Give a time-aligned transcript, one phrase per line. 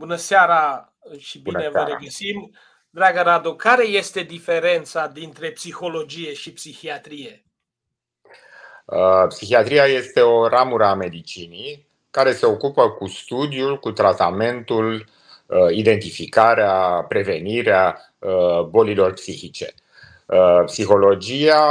[0.00, 1.84] Bună seara și bine Bună seara.
[1.84, 2.54] vă regăsim.
[2.90, 7.44] Dragă Radu, care este diferența dintre psihologie și psihiatrie?
[8.84, 15.08] Uh, psihiatria este o ramură a medicinii care se ocupă cu studiul, cu tratamentul,
[15.46, 19.74] uh, identificarea, prevenirea uh, bolilor psihice.
[20.64, 21.64] Psihologia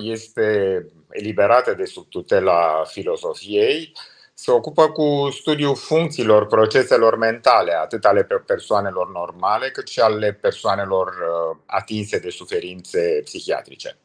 [0.00, 3.92] este eliberată de sub tutela filosofiei
[4.38, 11.06] se ocupă cu studiul funcțiilor proceselor mentale, atât ale persoanelor normale, cât și ale persoanelor
[11.06, 13.96] uh, atinse de suferințe psihiatrice.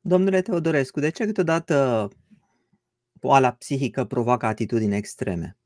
[0.00, 2.08] Domnule Teodorescu, de ce câteodată
[3.12, 5.56] boala psihică provoacă atitudini extreme?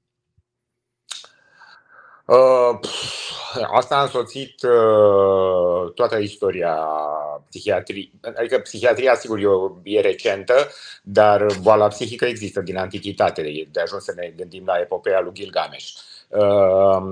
[2.25, 2.79] Uh,
[3.63, 6.77] asta a însoțit uh, toată istoria
[7.49, 8.11] psihiatrie.
[8.37, 10.69] Adică psihiatria, sigur, e, e recentă,
[11.03, 13.69] dar boala psihică există din antichitate.
[13.73, 15.89] De ajuns să ne gândim la epopeea lui Gilgamesh.
[16.29, 17.03] Uh,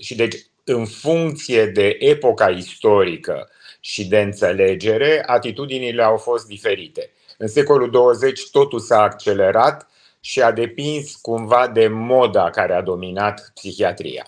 [0.00, 3.48] și deci, în funcție de epoca istorică
[3.80, 7.10] și de înțelegere, atitudinile au fost diferite.
[7.38, 9.88] În secolul 20 totul s-a accelerat
[10.20, 14.26] și a depins cumva de moda care a dominat psihiatria.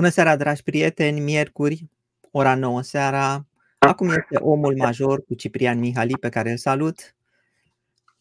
[0.00, 1.20] Bună seara, dragi prieteni!
[1.20, 1.90] Miercuri,
[2.30, 3.46] ora 9 seara.
[3.78, 7.14] Acum este omul major cu Ciprian Mihali, pe care îl salut.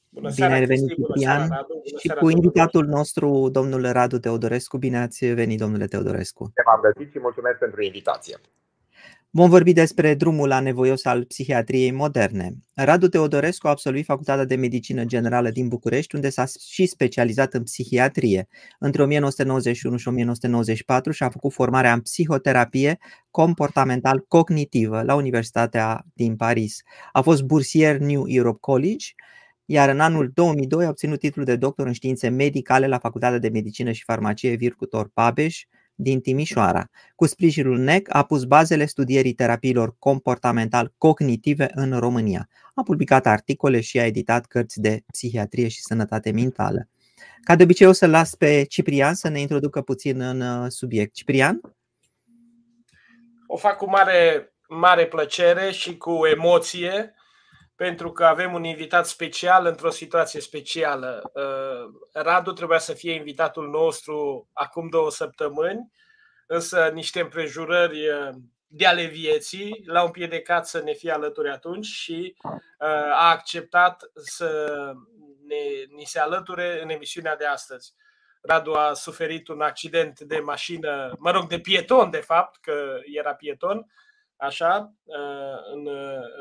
[0.10, 1.48] Bună Bine ai venit, Ciprian.
[1.48, 4.78] Bună și seara, cu invitatul nostru, domnul Radu Teodorescu.
[4.78, 6.54] Bine ați venit, domnule Teodorescu.
[6.66, 8.40] M-am găsit și mulțumesc pentru invitație.
[9.32, 12.54] Vom vorbi despre drumul la nevoios al psihiatriei moderne.
[12.74, 17.64] Radu Teodorescu a absolvit Facultatea de Medicină Generală din București, unde s-a și specializat în
[17.64, 18.48] psihiatrie.
[18.80, 22.98] Între 1991 și 1994 și-a făcut formarea în psihoterapie
[23.32, 26.82] comportamental-cognitivă la Universitatea din Paris.
[27.12, 29.06] A fost bursier New Europe College,
[29.66, 33.50] iar în anul 2002 a obținut titlul de doctor în științe medicale la Facultatea de
[33.50, 35.66] Medicină și Farmacie Vircutor Pabeș,
[36.02, 36.90] din Timișoara.
[37.16, 42.50] Cu sprijinul NEC a pus bazele studierii terapiilor comportamental-cognitive în România.
[42.76, 46.88] A publicat articole și a editat cărți de psihiatrie și sănătate mentală.
[47.42, 51.14] Ca de obicei o să las pe Ciprian să ne introducă puțin în uh, subiect.
[51.14, 51.62] Ciprian?
[53.48, 57.14] O fac cu mare, mare plăcere și cu emoție
[57.80, 61.32] pentru că avem un invitat special într-o situație specială.
[61.34, 65.92] Uh, Radu trebuia să fie invitatul nostru acum două săptămâni,
[66.48, 68.30] însă niște împrejurări uh,
[68.68, 74.76] de ale vieții l-au împiedicat să ne fie alături atunci și uh, a acceptat să
[75.46, 77.94] ne, ni se alăture în emisiunea de astăzi.
[78.42, 83.34] Radu a suferit un accident de mașină, mă rog, de pieton, de fapt, că era
[83.34, 83.86] pieton,
[84.40, 85.16] așa, uh,
[85.74, 85.90] în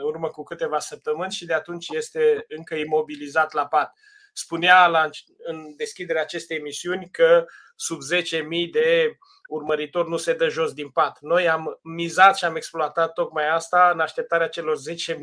[0.03, 3.92] urmă cu câteva săptămâni și de atunci este încă imobilizat la pat.
[4.32, 10.72] Spunea la, în deschiderea acestei emisiuni că sub 10.000 de urmăritori nu se dă jos
[10.72, 11.19] din pat.
[11.20, 15.16] Noi am mizat și am exploatat tocmai asta în așteptarea celor 10.000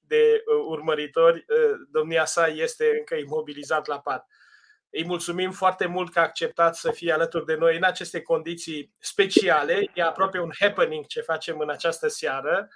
[0.00, 1.36] de uh, urmăritori.
[1.36, 4.26] Uh, domnia sa este încă imobilizat la pat.
[4.90, 8.94] Îi mulțumim foarte mult că a acceptat să fie alături de noi în aceste condiții
[8.98, 9.90] speciale.
[9.94, 12.68] E aproape un happening ce facem în această seară.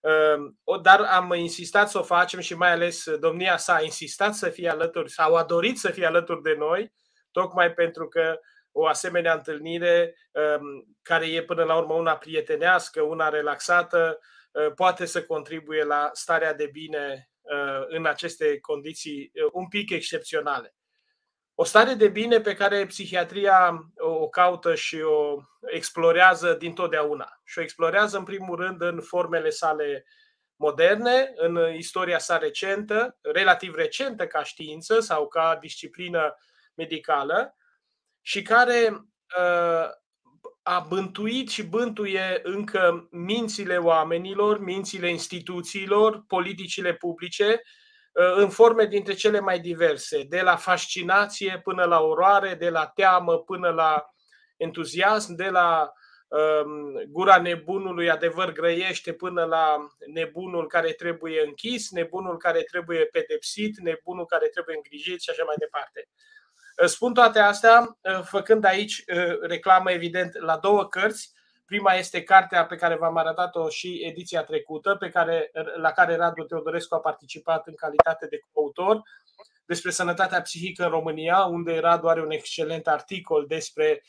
[0.00, 4.48] Ehm, dar am insistat să o facem și mai ales domnia sa a insistat să
[4.48, 6.92] fie alături sau a dorit să fie alături de noi,
[7.30, 8.40] tocmai pentru că
[8.72, 14.18] o asemenea întâlnire ehm, care e până la urmă una prietenească, una relaxată,
[14.52, 17.30] ehm, poate să contribuie la starea de bine
[17.88, 20.74] în aceste condiții un pic excepționale.
[21.58, 27.40] O stare de bine pe care psihiatria o caută și o explorează dintotdeauna.
[27.44, 30.06] Și o explorează în primul rând în formele sale
[30.56, 36.34] moderne, în istoria sa recentă, relativ recentă ca știință sau ca disciplină
[36.74, 37.56] medicală
[38.20, 38.88] și care
[39.38, 39.88] uh,
[40.62, 47.85] a bântuit și bântuie încă mințile oamenilor, mințile instituțiilor, politicile publice, Uh,
[48.18, 53.38] în forme dintre cele mai diverse, de la fascinație până la oroare, de la teamă
[53.38, 54.10] până la
[54.56, 55.92] entuziasm, de la
[56.28, 59.76] um, gura nebunului adevăr grăiește până la
[60.06, 65.54] nebunul care trebuie închis, nebunul care trebuie pedepsit, nebunul care trebuie îngrijit și așa mai
[65.58, 66.08] departe.
[66.82, 69.04] Uh, spun toate astea uh, făcând aici
[69.40, 71.34] reclamă evident la două cărți
[71.66, 76.42] Prima este cartea pe care v-am arătat-o și ediția trecută, pe care, la care Radu
[76.42, 79.02] Teodorescu a participat în calitate de coautor,
[79.66, 84.02] despre sănătatea psihică în România, unde Radu are un excelent articol despre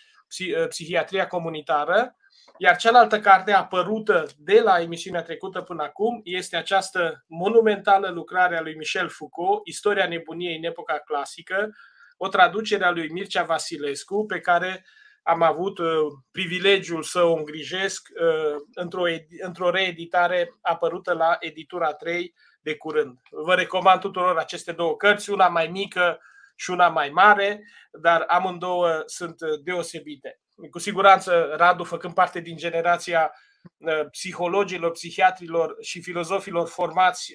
[0.69, 2.15] psihiatria comunitară.
[2.57, 8.61] Iar cealaltă carte apărută de la emisiunea trecută până acum este această monumentală lucrare a
[8.61, 11.69] lui Michel Foucault, Istoria nebuniei în epoca clasică,
[12.17, 14.85] o traducere a lui Mircea Vasilescu, pe care
[15.27, 15.87] am avut uh,
[16.31, 19.03] privilegiul să o îngrijesc uh, într-o,
[19.39, 23.19] într-o reeditare apărută la editura 3 de curând.
[23.29, 26.19] Vă recomand tuturor aceste două cărți, una mai mică
[26.55, 30.39] și una mai mare, dar amândouă sunt deosebite.
[30.71, 33.31] Cu siguranță Radu, făcând parte din generația
[33.77, 37.33] uh, psihologilor, psihiatrilor și filozofilor formați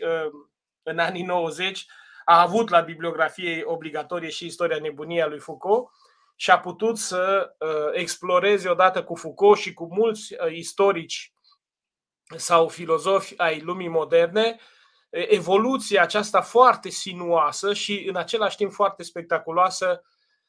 [0.83, 1.87] în anii 90,
[2.25, 5.91] a avut la bibliografie obligatorie și istoria nebuniei a lui Foucault
[6.37, 11.33] și a putut să uh, exploreze odată cu Foucault și cu mulți uh, istorici
[12.37, 14.57] sau filozofi ai lumii moderne
[15.11, 20.03] evoluția aceasta foarte sinuoasă și în același timp foarte spectaculoasă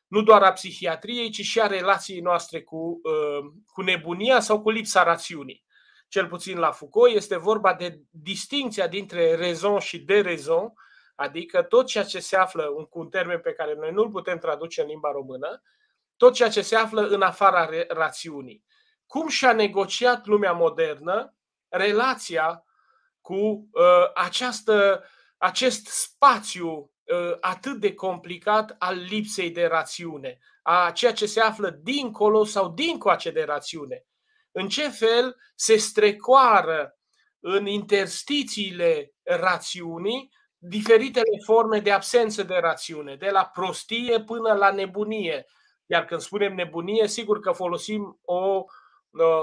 [0.07, 4.69] nu doar a psihiatriei, ci și a relației noastre cu, uh, cu nebunia sau cu
[4.69, 5.63] lipsa rațiunii.
[6.07, 10.73] Cel puțin la Foucault este vorba de distinția dintre rezon și de rezon,
[11.23, 14.81] adică tot ceea ce se află, cu un termen pe care noi nu-l putem traduce
[14.81, 15.61] în limba română,
[16.17, 18.63] tot ceea ce se află în afara rațiunii.
[19.05, 21.35] Cum și-a negociat lumea modernă
[21.67, 22.63] relația
[23.21, 25.03] cu uh, această,
[25.37, 31.69] acest spațiu uh, atât de complicat al lipsei de rațiune, a ceea ce se află
[31.69, 34.05] dincolo sau dincoace de rațiune.
[34.51, 36.97] În ce fel se strecoară
[37.39, 40.31] în interstițiile rațiunii
[40.65, 45.45] diferitele forme de absență de rațiune, de la prostie până la nebunie.
[45.85, 48.63] Iar când spunem nebunie, sigur că folosim o,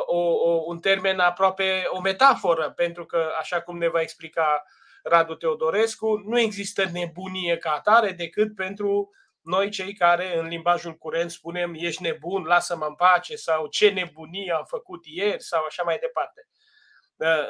[0.07, 4.63] o, o, un termen aproape o metaforă, pentru că, așa cum ne va explica
[5.03, 11.31] Radu Teodorescu, nu există nebunie ca atare decât pentru noi cei care în limbajul curent
[11.31, 15.99] spunem ești nebun, lasă-mă în pace sau ce nebunie am făcut ieri sau așa mai
[16.01, 16.49] departe.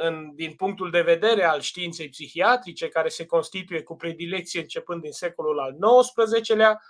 [0.00, 5.12] În, din punctul de vedere al științei psihiatrice, care se constituie cu predilecție începând din
[5.12, 6.80] secolul al XIX-lea,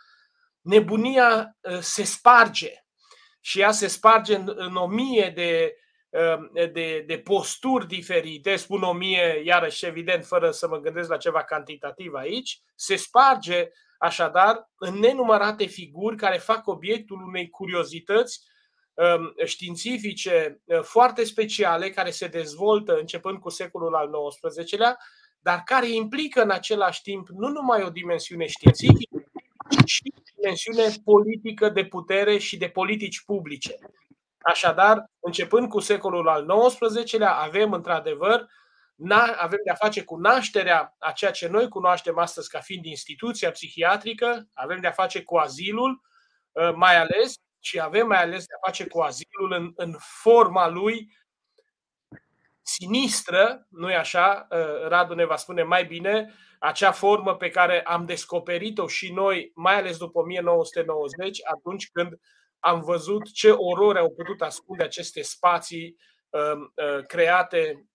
[0.61, 2.73] nebunia ă, se sparge.
[3.41, 5.77] Și ea se sparge în, în o mie de,
[6.09, 11.17] um, de, de posturi diferite, spun o mie, iarăși evident, fără să mă gândesc la
[11.17, 18.50] ceva cantitativ aici, se sparge așadar în nenumărate figuri care fac obiectul unei curiozități um,
[19.45, 24.97] științifice uh, foarte speciale care se dezvoltă începând cu secolul al XIX-lea,
[25.41, 29.23] dar care implică în același timp nu numai o dimensiune științifică,
[29.71, 33.75] ci și dimensiune politică de putere și de politici publice.
[34.39, 38.49] Așadar, începând cu secolul al XIX-lea, avem într-adevăr
[39.37, 44.49] avem de-a face cu nașterea a ceea ce noi cunoaștem astăzi ca fiind instituția psihiatrică,
[44.55, 46.01] avem de-a face cu azilul,
[46.57, 51.19] ă, mai ales, și avem mai ales de-a face cu azilul în, în forma lui
[52.63, 54.47] sinistră, nu-i așa?
[54.51, 59.53] Ă, Radu ne va spune mai bine, acea formă pe care am descoperit-o și noi,
[59.55, 62.19] mai ales după 1990, atunci când
[62.59, 65.97] am văzut ce orori au putut ascunde aceste spații
[66.31, 66.41] uh,
[66.75, 67.89] uh, create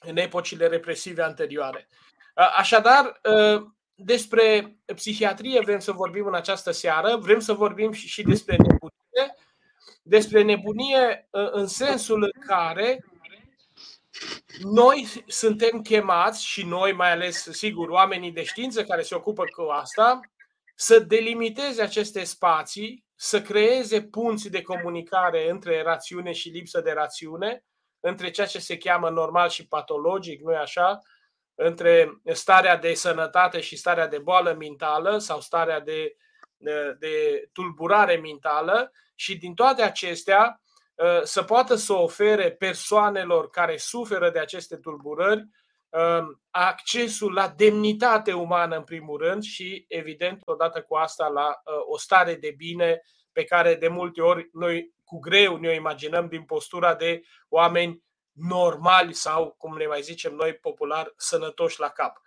[0.00, 1.88] în epocile represive anterioare.
[2.36, 3.62] Uh, așadar, uh,
[4.04, 9.34] despre psihiatrie vrem să vorbim în această seară, vrem să vorbim și, și despre nebunie,
[10.02, 13.04] despre nebunie uh, în sensul în care
[14.58, 19.62] noi suntem chemați și noi, mai ales, sigur, oamenii de știință care se ocupă cu
[19.62, 20.20] asta,
[20.74, 27.64] să delimiteze aceste spații, să creeze punți de comunicare între rațiune și lipsă de rațiune,
[28.00, 30.98] între ceea ce se cheamă normal și patologic, nu-i așa?
[31.54, 36.16] Între starea de sănătate și starea de boală mentală sau starea de,
[36.98, 40.62] de tulburare mentală și din toate acestea
[40.94, 45.48] Uh, să poată să ofere persoanelor care suferă de aceste tulburări
[45.88, 51.74] um, accesul la demnitate umană în primul rând și evident odată cu asta la uh,
[51.86, 53.00] o stare de bine
[53.32, 58.02] pe care de multe ori noi cu greu ne o imaginăm din postura de oameni
[58.32, 62.20] normali sau, cum ne mai zicem noi popular, sănătoși la cap.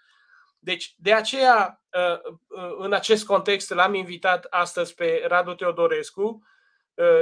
[0.59, 2.35] Deci, de aceea, uh,
[2.77, 6.47] în acest context, l-am invitat astăzi pe Radu Teodorescu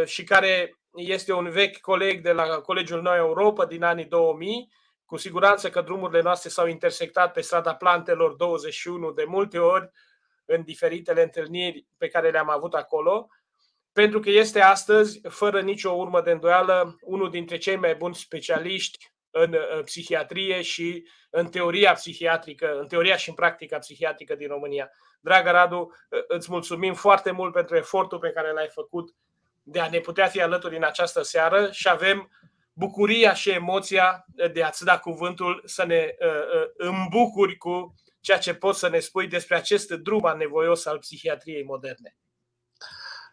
[0.05, 4.71] și care este un vechi coleg de la Colegiul Noi Europa din anii 2000.
[5.05, 9.91] Cu siguranță că drumurile noastre s-au intersectat pe strada Plantelor 21 de multe ori
[10.45, 13.27] în diferitele întâlniri pe care le-am avut acolo.
[13.93, 19.11] Pentru că este astăzi, fără nicio urmă de îndoială, unul dintre cei mai buni specialiști
[19.31, 24.91] în psihiatrie și în teoria psihiatrică, în teoria și în practica psihiatrică din România.
[25.21, 25.91] Dragă Radu,
[26.27, 29.15] îți mulțumim foarte mult pentru efortul pe care l-ai făcut
[29.63, 32.31] de a ne putea fi alături în această seară și avem
[32.73, 38.53] bucuria și emoția de a-ți da cuvântul să ne uh, uh, îmbucuri cu ceea ce
[38.53, 42.17] poți să ne spui despre acest drum anevoios al psihiatriei moderne.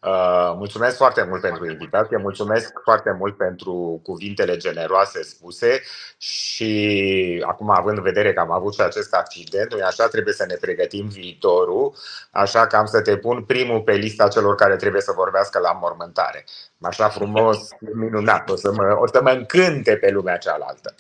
[0.01, 5.83] Uh, mulțumesc foarte mult pentru invitație, mulțumesc foarte mult pentru cuvintele generoase spuse
[6.19, 10.45] și acum având în vedere că am avut și acest accident, noi așa trebuie să
[10.49, 11.95] ne pregătim viitorul,
[12.31, 15.73] așa că am să te pun primul pe lista celor care trebuie să vorbească la
[15.73, 16.45] mormântare.
[16.81, 20.95] Așa frumos, minunat, o să mă, o să mă încânte pe lumea cealaltă.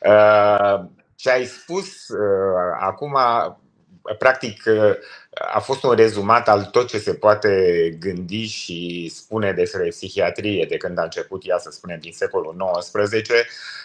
[0.00, 3.18] Uh, ce ai spus uh, acum
[4.18, 4.62] practic
[5.54, 7.50] a fost un rezumat al tot ce se poate
[8.00, 13.30] gândi și spune despre psihiatrie de când a început ea, să spunem, din secolul XIX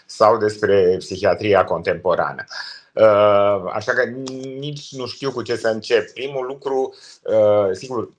[0.06, 2.46] sau despre psihiatria contemporană.
[2.94, 4.04] Uh, așa că
[4.60, 6.10] nici nu știu cu ce să încep.
[6.10, 8.10] Primul lucru, uh, sigur,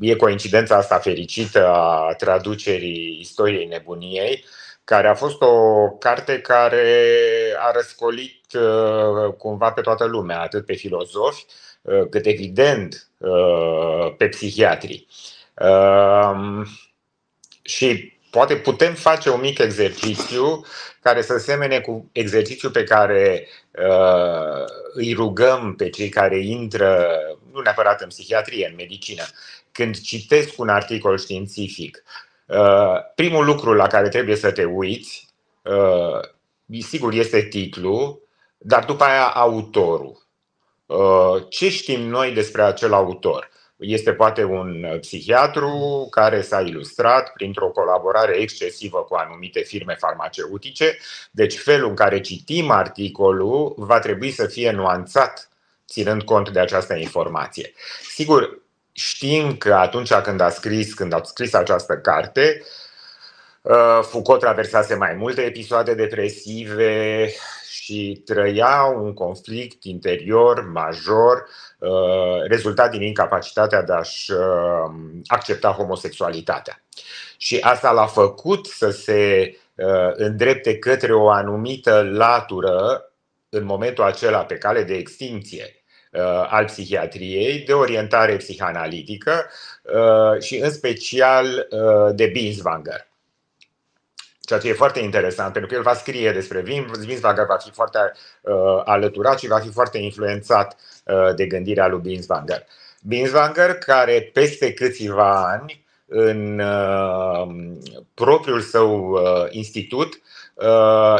[0.00, 4.44] e coincidența asta fericită a traducerii istoriei nebuniei,
[4.90, 7.06] care a fost o carte care
[7.58, 11.44] a răscolit uh, cumva pe toată lumea, atât pe filozofi,
[11.82, 15.06] uh, cât evident uh, pe psihiatri.
[15.54, 16.66] Um,
[17.62, 20.64] și poate putem face un mic exercițiu
[21.02, 23.48] care să semene cu exercițiul pe care
[24.92, 27.08] îi rugăm pe cei care intră,
[27.52, 29.22] nu neapărat în psihiatrie, în medicină,
[29.72, 32.29] când citesc un articol științific Uh,
[33.14, 35.28] primul lucru la care trebuie să te uiți,
[35.62, 38.20] uh, sigur, este titlul,
[38.58, 40.26] dar după aia autorul.
[40.86, 43.50] Uh, ce știm noi despre acel autor?
[43.76, 50.98] Este poate un psihiatru care s-a ilustrat printr-o colaborare excesivă cu anumite firme farmaceutice,
[51.30, 55.48] deci felul în care citim articolul va trebui să fie nuanțat
[55.88, 57.72] ținând cont de această informație.
[58.02, 58.62] Sigur,
[59.00, 62.62] știm că atunci când a scris, când a scris această carte,
[63.62, 67.28] uh, Foucault traversase mai multe episoade depresive
[67.70, 74.94] și trăia un conflict interior major uh, rezultat din incapacitatea de a-și uh,
[75.26, 76.82] accepta homosexualitatea.
[77.36, 79.54] Și asta l-a făcut să se
[80.14, 83.10] îndrepte către o anumită latură
[83.48, 85.79] în momentul acela pe cale de extinție Uh,
[86.48, 89.46] al psihiatriei, de orientare psihanalitică
[89.82, 93.08] uh, și în special uh, de Binswanger.
[94.40, 96.60] Ceea ce e foarte interesant, pentru că el va scrie despre
[97.06, 97.98] Binswanger, va fi foarte
[98.84, 100.76] alăturat și va fi foarte influențat
[101.36, 102.66] de gândirea lui Binswanger.
[103.02, 106.62] Binswanger, care peste câțiva ani, în
[108.14, 109.18] propriul său
[109.50, 110.20] institut,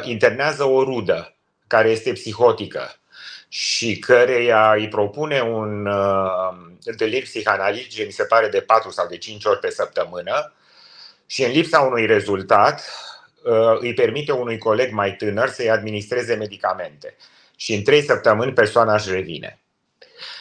[0.02, 1.34] internează o rudă
[1.66, 2.99] care este psihotică
[3.52, 9.16] și căreia îi propune un uh, întâlniri psihanalitice, mi se pare, de 4 sau de
[9.16, 10.54] 5 ori pe săptămână
[11.26, 12.82] și în lipsa unui rezultat
[13.44, 17.16] uh, îi permite unui coleg mai tânăr să-i administreze medicamente.
[17.56, 19.60] Și în 3 săptămâni persoana își revine.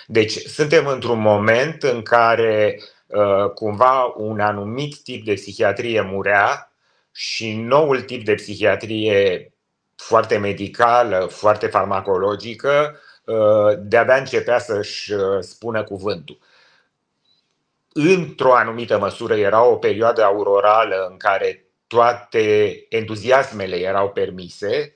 [0.07, 6.73] Deci suntem într-un moment în care uh, cumva un anumit tip de psihiatrie murea
[7.11, 9.51] și noul tip de psihiatrie
[9.99, 16.37] foarte medicală, foarte farmacologică, uh, de-abia începea să-și uh, spună cuvântul.
[17.93, 24.93] Într-o anumită măsură era o perioadă aurorală în care toate entuziasmele erau permise.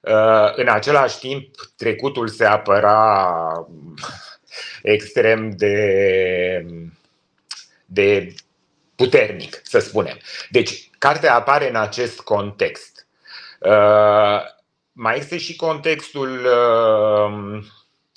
[0.00, 3.66] Uh, în același timp, trecutul se apăra
[4.82, 6.66] extrem de,
[7.84, 8.34] de
[8.94, 10.18] puternic, să spunem.
[10.50, 12.95] Deci, cartea apare în acest context.
[13.66, 14.40] Uh,
[14.92, 17.58] mai este și contextul uh,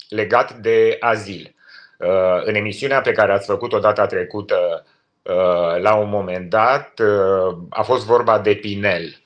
[0.08, 1.54] legat de azil.
[1.98, 4.84] Uh, în emisiunea pe care ați făcut-o data trecută,
[5.80, 7.00] la un moment dat,
[7.68, 9.16] a fost vorba de Pinel,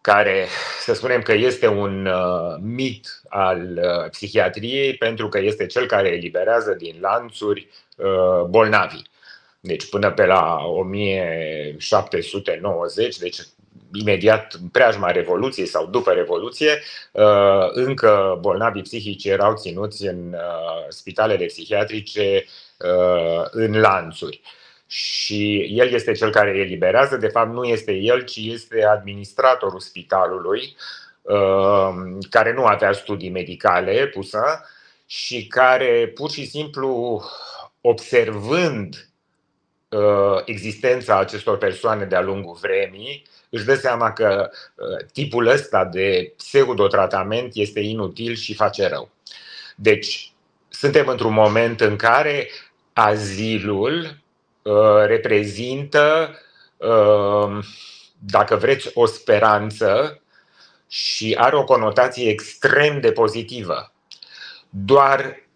[0.00, 0.46] care,
[0.80, 2.08] să spunem că este un
[2.60, 3.80] mit al
[4.10, 7.68] psihiatriei, pentru că este cel care eliberează din lanțuri
[8.48, 9.08] bolnavii.
[9.60, 13.38] Deci până pe la 1790, deci
[14.00, 20.84] imediat în preajma Revoluției sau după Revoluție, uh, încă bolnavii psihici erau ținuți în uh,
[20.88, 22.44] spitalele psihiatrice
[22.78, 24.40] uh, în lanțuri.
[24.86, 29.80] Și el este cel care îi eliberează, de fapt nu este el, ci este administratorul
[29.80, 30.76] spitalului,
[32.30, 34.64] care nu avea studii medicale pusă
[35.06, 37.22] și care pur și simplu
[37.80, 39.08] observând
[39.88, 46.32] uh, existența acestor persoane de-a lungul vremii, își dă seama că uh, tipul ăsta de
[46.36, 49.10] pseudotratament este inutil și face rău.
[49.76, 50.32] Deci,
[50.68, 52.50] suntem într-un moment în care
[52.92, 54.22] azilul
[54.62, 56.38] uh, reprezintă,
[56.76, 57.64] uh,
[58.18, 60.20] dacă vreți, o speranță
[60.88, 63.92] și are o conotație extrem de pozitivă.
[64.70, 65.48] Doar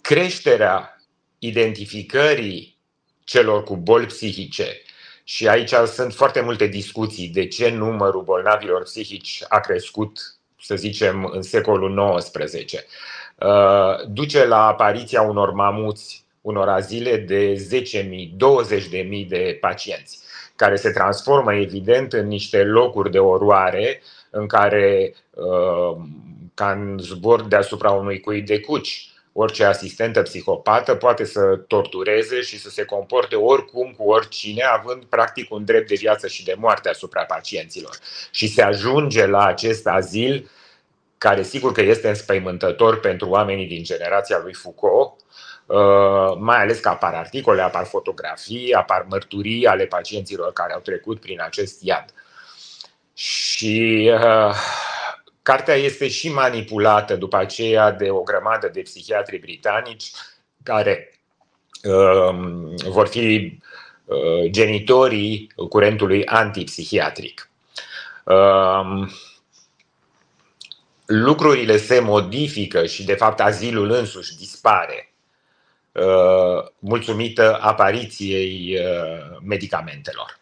[0.00, 1.00] creșterea
[1.38, 2.78] identificării
[3.24, 4.82] celor cu boli psihice
[5.24, 10.18] și aici sunt foarte multe discuții de ce numărul bolnavilor psihici a crescut,
[10.60, 12.72] să zicem, în secolul XIX.
[13.38, 17.66] Uh, duce la apariția unor mamuți, unor azile de
[18.02, 18.30] 10.000,
[19.24, 20.18] 20.000 de pacienți,
[20.56, 25.96] care se transformă evident în niște locuri de oroare în care, uh,
[26.54, 32.58] ca în zbor deasupra unui cui de cuci, orice asistentă psihopată poate să tortureze și
[32.58, 36.88] să se comporte oricum cu oricine, având practic un drept de viață și de moarte
[36.88, 37.98] asupra pacienților.
[38.30, 40.50] Și se ajunge la acest azil,
[41.18, 45.12] care sigur că este înspăimântător pentru oamenii din generația lui Foucault,
[45.66, 51.20] uh, mai ales că apar articole, apar fotografii, apar mărturii ale pacienților care au trecut
[51.20, 52.04] prin acest iad.
[53.14, 54.54] Și uh,
[55.44, 60.10] Cartea este și manipulată după aceea de o grămadă de psihiatri britanici
[60.62, 61.20] care
[61.82, 62.34] uh,
[62.88, 63.58] vor fi
[64.04, 67.50] uh, genitorii curentului antipsihiatric.
[68.24, 69.08] Uh,
[71.06, 75.12] lucrurile se modifică și, de fapt, azilul însuși dispare
[75.92, 80.40] uh, mulțumită apariției uh, medicamentelor.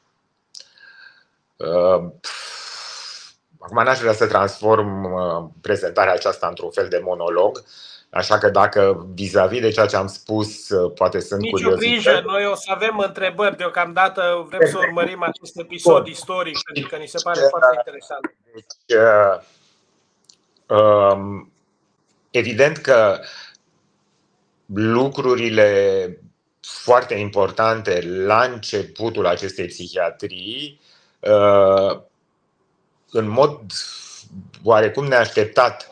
[1.57, 2.11] Uh,
[3.63, 7.63] Acum n-aș vrea să transform uh, prezentarea aceasta într-un fel de monolog,
[8.11, 11.81] așa că dacă vis-a-vis de ceea ce am spus, uh, poate sunt Nici curios.
[11.81, 16.91] Nici grijă, noi o să avem întrebări deocamdată, vrem să urmărim acest episod istoric, pentru
[16.91, 18.35] că ni se pare foarte interesant.
[18.53, 19.41] Deci, uh,
[20.79, 21.53] um,
[22.31, 23.21] evident că
[24.75, 26.19] lucrurile
[26.61, 30.81] foarte importante la începutul acestei psihiatrii
[33.13, 33.61] în mod
[34.63, 35.89] oarecum neașteptat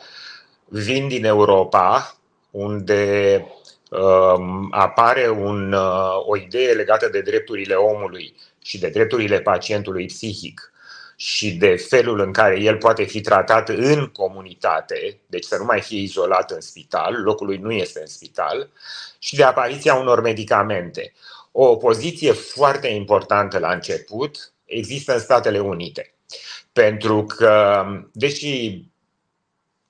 [0.64, 2.16] vin din Europa,
[2.50, 3.44] unde
[3.90, 10.72] um, apare un, uh, o idee legată de drepturile omului și de drepturile pacientului psihic
[11.16, 15.80] și de felul în care el poate fi tratat în comunitate, deci să nu mai
[15.80, 18.70] fie izolat în spital, locul lui nu este în spital,
[19.18, 21.12] și de apariția unor medicamente.
[21.52, 26.14] O poziție foarte importantă la început există în Statele Unite.
[26.72, 28.82] Pentru că, deși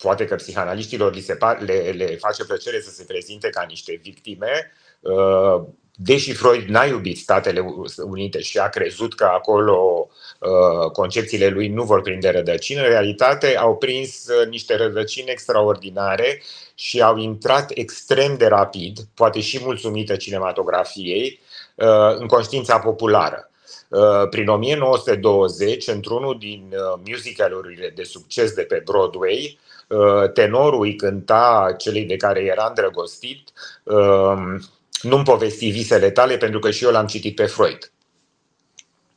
[0.03, 4.01] poate că psihanaliștilor li se par, le, le face plăcere să se prezinte ca niște
[4.03, 5.63] victime, uh,
[5.95, 7.65] deși Freud n-a iubit Statele
[7.97, 10.09] Unite și a crezut că acolo
[10.41, 16.43] uh, concepțiile lui nu vor prinde rădăcini, în realitate au prins uh, niște rădăcini extraordinare
[16.75, 21.41] și au intrat extrem de rapid, poate și mulțumită cinematografiei,
[22.19, 23.50] în conștiința populară.
[23.91, 30.97] Uh, prin 1920, într-unul din uh, musicalurile de succes de pe Broadway, uh, tenorul îi
[30.97, 34.61] cânta celei de care era îndrăgostit um,
[35.03, 37.93] Nu-mi povesti visele tale pentru că și eu l-am citit pe Freud.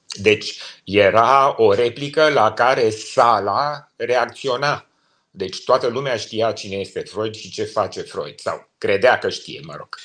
[0.08, 4.88] Deci era o replică la care sala reacționa.
[5.32, 9.62] Deci toată lumea știa cine este Freud și ce face Freud, sau credea că știe,
[9.64, 9.98] mă rog.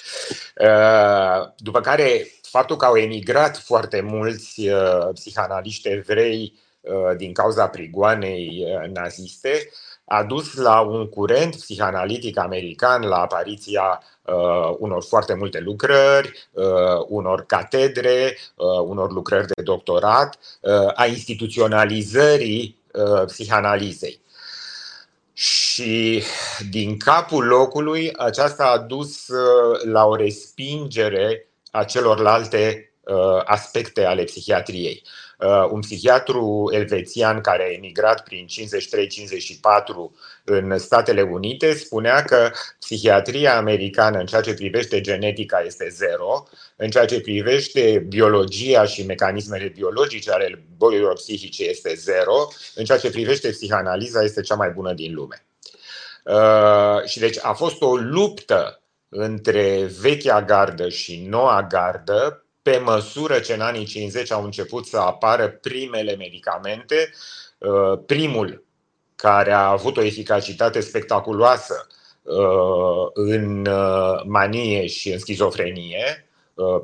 [1.56, 8.64] După care faptul că au emigrat foarte mulți uh, psihanaliști evrei uh, din cauza prigoanei
[8.66, 9.68] uh, naziste
[10.08, 17.04] a dus la un curent psihanalitic american, la apariția uh, unor foarte multe lucrări, uh,
[17.08, 24.20] unor catedre, uh, unor lucrări de doctorat, uh, a instituționalizării uh, psihanalizei.
[25.32, 26.22] Și
[26.70, 34.24] din capul locului aceasta a dus uh, la o respingere a celorlalte uh, aspecte ale
[34.24, 35.02] psihiatriei.
[35.38, 38.50] Uh, un psihiatru elvețian care a emigrat prin 53-54
[40.44, 46.90] în Statele Unite spunea că psihiatria americană în ceea ce privește genetica este zero, în
[46.90, 53.10] ceea ce privește biologia și mecanismele biologice ale bolilor psihice este zero, în ceea ce
[53.10, 55.46] privește psihanaliza este cea mai bună din lume.
[56.24, 63.38] Uh, și deci a fost o luptă între vechea gardă și noua gardă, pe măsură
[63.38, 67.10] ce în anii 50 au început să apară primele medicamente,
[67.58, 68.64] uh, primul
[69.16, 71.86] care a avut o eficacitate spectaculoasă
[72.22, 76.22] uh, în uh, manie și în schizofrenie,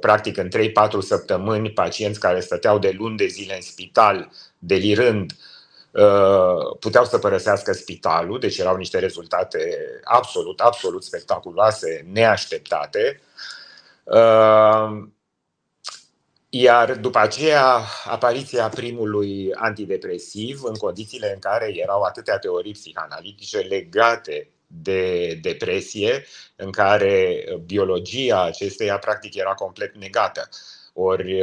[0.01, 0.51] practic în 3-4
[0.99, 5.33] săptămâni pacienți care stăteau de luni de zile în spital, delirând,
[6.81, 13.21] puteau să părăsească spitalul, deci erau niște rezultate absolut, absolut spectaculoase, neașteptate.
[16.49, 24.49] Iar după aceea, apariția primului antidepresiv, în condițiile în care erau atâtea teorii psihanalitice legate
[24.67, 26.27] de depresie,
[26.57, 30.49] în care biologia acesteia practic era complet negată.
[30.97, 31.43] Ori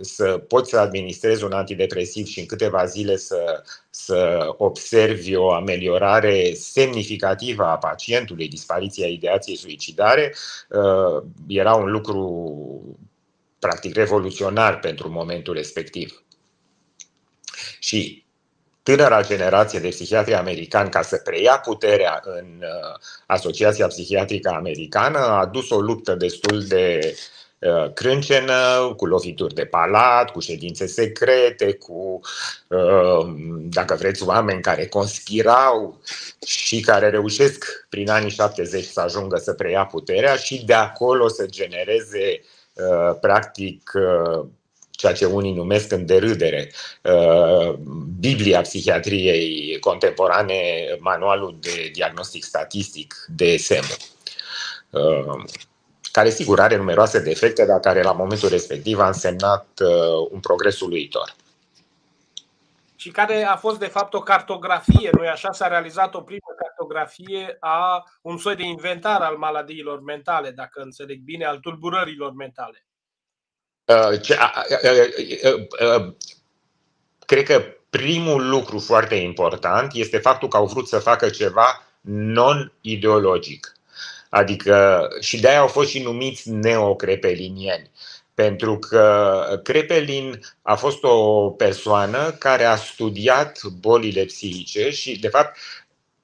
[0.00, 6.52] să poți să administrezi un antidepresiv și în câteva zile să, să observi o ameliorare
[6.54, 10.34] semnificativă a pacientului, dispariția ideației suicidare,
[11.46, 12.96] era un lucru
[13.58, 16.22] practic revoluționar pentru momentul respectiv.
[17.78, 18.24] Și
[18.82, 25.46] tânăra generație de psihiatri americani, ca să preia puterea în uh, Asociația Psihiatrică Americană, a
[25.46, 27.41] dus o luptă destul de uh,
[27.94, 32.20] crâncenă, cu lovituri de palat, cu ședințe secrete, cu,
[32.68, 36.00] uh, dacă vreți, oameni care conspirau
[36.46, 41.46] și care reușesc prin anii 70 să ajungă să preia puterea și de acolo să
[41.46, 42.40] genereze
[42.74, 44.46] Uh, practic uh,
[44.90, 46.72] ceea ce unii numesc în derâdere
[47.02, 47.74] uh,
[48.20, 50.54] Biblia psihiatriei contemporane,
[50.98, 53.84] manualul de diagnostic statistic, DSM,
[56.12, 59.66] care sigur are numeroase defecte, dar care la momentul respectiv a însemnat
[60.30, 61.34] un progres uluitor
[63.02, 65.52] și care a fost de fapt o cartografie, nu așa?
[65.52, 71.20] S-a realizat o primă cartografie a un soi de inventar al maladiilor mentale, dacă înțeleg
[71.20, 72.86] bine, al tulburărilor mentale.
[73.84, 76.14] Uh, uh, uh,
[77.26, 83.72] cred că primul lucru foarte important este faptul că au vrut să facă ceva non-ideologic.
[84.34, 87.90] Adică și de aia au fost și numiți neocrepelinieni.
[88.34, 95.56] Pentru că Crepelin a fost o persoană care a studiat bolile psihice și, de fapt,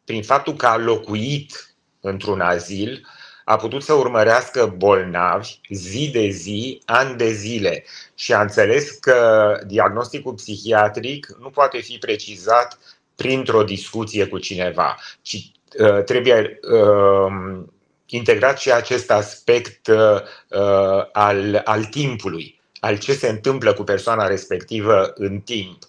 [0.05, 3.07] prin faptul că a locuit într-un azil,
[3.45, 9.53] a putut să urmărească bolnavi zi de zi, ani de zile și a înțeles că
[9.67, 12.79] diagnosticul psihiatric nu poate fi precizat
[13.15, 17.65] printr-o discuție cu cineva, ci uh, trebuie uh,
[18.11, 24.27] integrat și acest aspect uh, uh, al, al timpului, al ce se întâmplă cu persoana
[24.27, 25.83] respectivă în timp.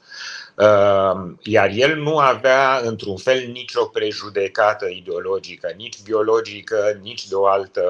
[0.56, 7.48] Uh, iar el nu avea, într-un fel, nicio prejudecată ideologică, nici biologică, nici de o
[7.48, 7.84] altă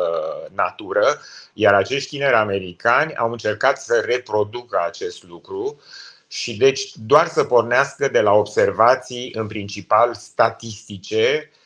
[0.54, 1.22] natură,
[1.54, 5.82] iar acești tineri americani au încercat să reproducă acest lucru
[6.28, 11.59] și deci doar să pornească de la observații, în principal statistice, Uh,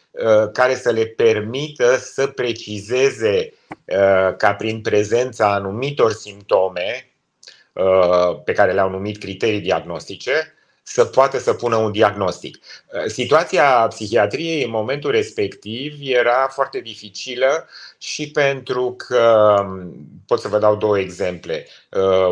[0.54, 3.54] care să le permită să precizeze
[3.86, 7.10] uh, ca prin prezența anumitor simptome
[7.74, 12.58] uh, pe care le-au numit criterii diagnostice, să poată să pună un diagnostic.
[13.08, 17.68] Situația psihiatriei în momentul respectiv era foarte dificilă
[17.98, 19.94] și pentru că, um,
[20.28, 21.68] pot să vă dau două exemple,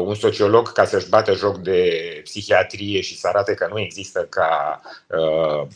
[0.06, 4.82] un sociolog ca să-și bată joc de psihiatrie și să arate că nu există ca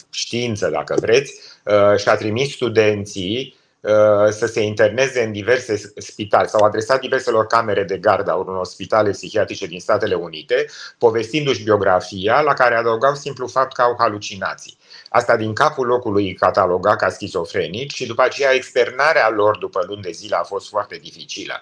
[0.09, 1.33] știință, dacă vreți,
[1.65, 3.64] Uh, și a trimis studenții uh,
[4.29, 6.47] să se interneze în diverse spitale.
[6.47, 10.65] S-au adresat diverselor camere de gardă a unor spitale psihiatrice din Statele Unite,
[10.97, 14.77] povestindu-și biografia, la care adăugau simplu fapt că au halucinații.
[15.09, 20.11] Asta din capul locului cataloga ca schizofrenic și după aceea externarea lor după luni de
[20.11, 21.53] zile a fost foarte dificilă.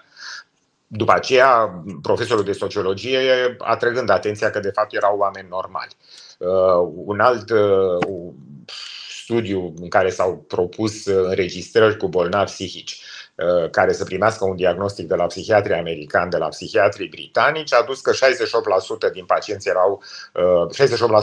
[0.86, 5.96] După aceea, profesorul de sociologie atrăgând atenția că de fapt erau oameni normali.
[6.38, 8.32] Uh, un alt uh,
[9.24, 12.92] studiu în care s-au propus uh, înregistrări cu bolnavi psihici.
[12.92, 13.13] uh,
[13.70, 18.00] care să primească un diagnostic de la psihiatrii americani, de la psihiatrii britanici, a dus
[18.00, 18.12] că
[19.08, 20.32] 68% din pacienți erau, 68%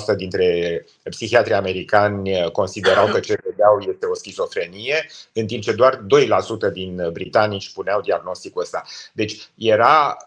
[0.07, 6.05] uh, dintre psihiatrii americani considerau că ce vedeau este o schizofrenie, în timp ce doar
[6.69, 8.83] 2% din britanici puneau diagnosticul ăsta.
[9.13, 10.17] Deci era,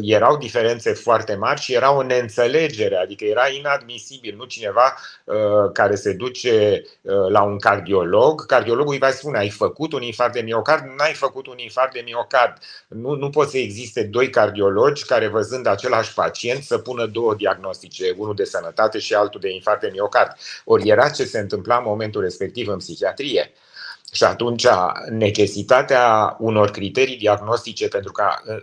[0.00, 5.36] erau diferențe foarte mari și era o neînțelegere, adică era inadmisibil, nu cineva uh,
[5.72, 10.34] care se duce uh, la un cardiolog, cardiologul îi va spune, ai făcut un infarct
[10.34, 10.84] de miocard?
[10.96, 12.58] N-ai făcut un infarct de miocard.
[12.88, 18.14] Nu, nu pot să existe doi cardiologi care văzând același pacient să pună două diagnostice,
[18.16, 20.36] unul de sănătate și altul de infarct de miocard.
[20.64, 23.52] Ori era ce se întâmpla în momentul respectiv în psihiatrie.
[24.12, 24.66] Și atunci
[25.08, 28.62] necesitatea unor criterii diagnostice pentru ca ă,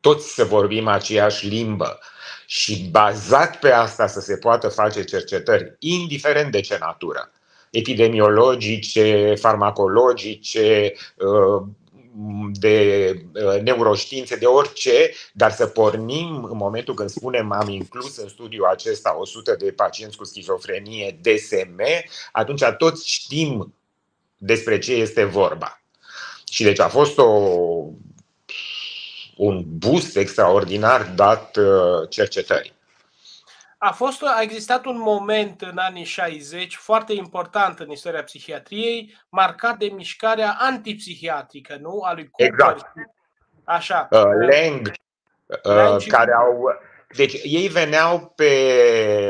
[0.00, 1.98] toți să vorbim aceeași limbă
[2.46, 7.30] și bazat pe asta să se poată face cercetări, indiferent de ce natură,
[7.70, 11.68] epidemiologice, farmacologice, ă,
[12.52, 13.14] de
[13.62, 19.16] neuroștiințe, de orice, dar să pornim în momentul când spunem am inclus în studiul acesta
[19.18, 21.80] 100 de pacienți cu schizofrenie DSM,
[22.32, 23.74] atunci toți știm
[24.36, 25.82] despre ce este vorba.
[26.50, 27.24] Și deci a fost o,
[29.36, 31.58] un boost extraordinar dat
[32.08, 32.78] cercetării
[33.82, 39.78] a, fost, a existat un moment în anii 60 foarte important în istoria psihiatriei, marcat
[39.78, 42.00] de mișcarea antipsihiatrică, nu?
[42.00, 42.54] A lui Cooper.
[42.54, 42.92] Exact.
[43.64, 44.08] Așa.
[44.10, 44.92] Uh, Lang,
[45.64, 46.78] uh, care au.
[47.16, 48.52] Deci ei veneau pe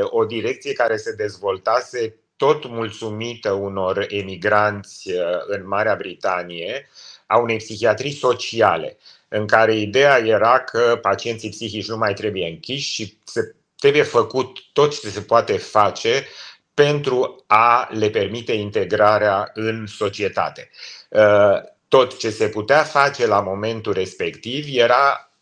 [0.02, 6.88] o direcție care se dezvoltase tot mulțumită unor emigranți uh, în Marea Britanie,
[7.26, 8.96] a unei psihiatrii sociale,
[9.28, 14.58] în care ideea era că pacienții psihici nu mai trebuie închiși și se trebuie făcut
[14.72, 16.26] tot ce se poate face
[16.74, 20.70] pentru a le permite integrarea în societate.
[21.08, 21.56] Uh,
[21.88, 25.32] tot ce se putea face la momentul respectiv era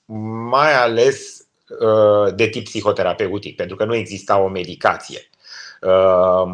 [0.50, 5.30] mai ales uh, de tip psihoterapeutic, pentru că nu exista o medicație.
[5.80, 6.48] Uh,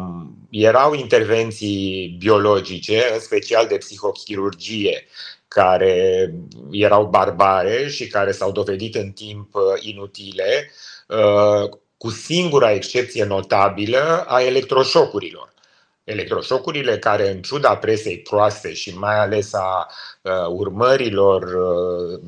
[0.49, 5.05] erau intervenții biologice, în special de psihochirurgie,
[5.47, 6.33] care
[6.71, 10.94] erau barbare și care s-au dovedit în timp inutile, Uh,
[11.97, 15.53] cu singura excepție notabilă a electroșocurilor.
[16.03, 19.87] Electroșocurile care, în ciuda presei proaste și mai ales a
[20.21, 22.19] uh, urmărilor uh,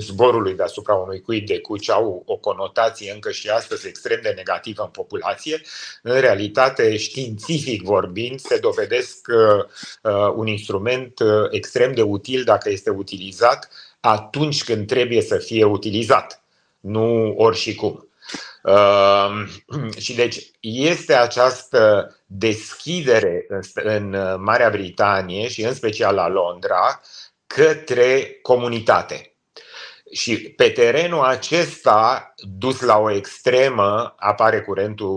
[0.00, 4.82] zborului deasupra unui cuib de cuci, au o conotație încă și astăzi extrem de negativă
[4.82, 5.60] în populație,
[6.02, 9.26] în realitate, științific vorbind, se dovedesc
[10.34, 11.18] un instrument
[11.50, 13.68] extrem de util dacă este utilizat
[14.00, 16.42] atunci când trebuie să fie utilizat,
[16.80, 18.09] nu ori și cum.
[18.62, 19.46] Uh,
[20.04, 27.00] și deci este această deschidere în, în Marea Britanie și în special la Londra
[27.46, 29.34] către comunitate.
[30.12, 35.16] Și pe terenul acesta, dus la o extremă, apare curentul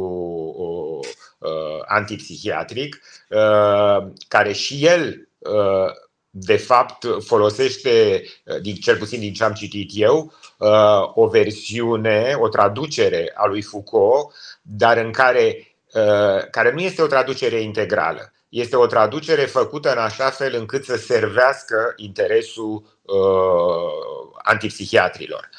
[1.40, 5.92] uh, antipsihiatric, uh, care și el uh,
[6.36, 8.24] de fapt folosește,
[8.62, 13.62] din, cel puțin din ce am citit eu, uh, o versiune, o traducere a lui
[13.62, 18.34] Foucault, dar în care, uh, care nu este o traducere integrală.
[18.50, 25.50] Este o traducere făcută în așa fel încât să servească interesul uh, antipsihiatrilor.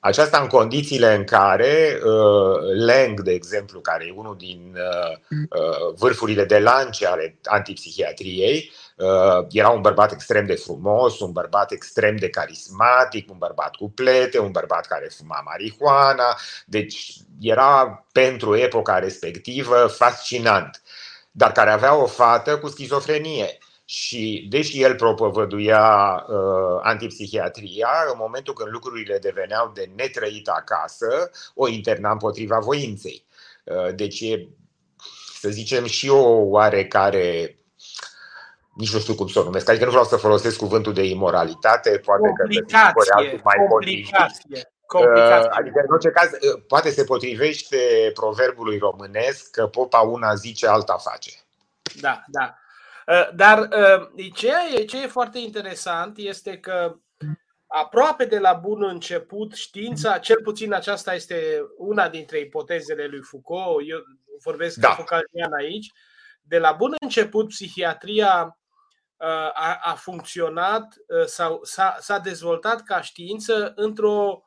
[0.00, 5.94] Aceasta în condițiile în care uh, Lang, de exemplu, care e unul din uh, uh,
[5.96, 8.87] vârfurile de lance ale antipsihiatriei, Uh,
[9.50, 14.38] era un bărbat extrem de frumos, un bărbat extrem de carismatic, un bărbat cu plete,
[14.38, 20.82] un bărbat care fuma marihuana, deci era pentru epoca respectivă fascinant,
[21.30, 23.58] dar care avea o fată cu schizofrenie.
[23.84, 31.68] Și deși el propovăduia uh, antipsihiatria, în momentul când lucrurile deveneau de netrăit acasă, o
[31.68, 33.24] interna împotriva voinței.
[33.64, 34.48] Uh, deci e,
[35.40, 37.57] să zicem, și o oarecare
[38.78, 42.00] nici nu știu cum să o numesc, adică nu vreau să folosesc cuvântul de imoralitate,
[42.04, 44.72] poate complicație, că mai complicație.
[44.86, 45.50] Complicație.
[45.50, 50.96] Adică, în orice caz, uh, poate se potrivește proverbului românesc că popa una zice, alta
[50.96, 51.30] face.
[52.00, 52.54] Da, da.
[53.06, 56.96] Uh, dar uh, ce e, ce e foarte interesant este că
[57.66, 63.88] aproape de la bun început, știința, cel puțin aceasta este una dintre ipotezele lui Foucault,
[63.88, 63.98] eu
[64.42, 64.90] vorbesc da.
[64.90, 65.92] Foucaultian aici,
[66.42, 68.57] de la bun început psihiatria
[69.54, 74.42] a, a funcționat uh, sau s-a, s-a dezvoltat ca știință într-o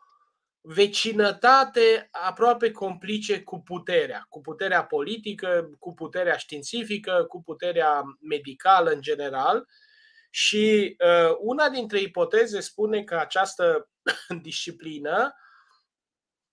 [0.62, 9.01] vecinătate aproape complice cu puterea, cu puterea politică, cu puterea științifică, cu puterea medicală în
[9.01, 9.67] general.
[10.29, 13.89] Și uh, una dintre ipoteze spune că această
[14.41, 15.36] disciplină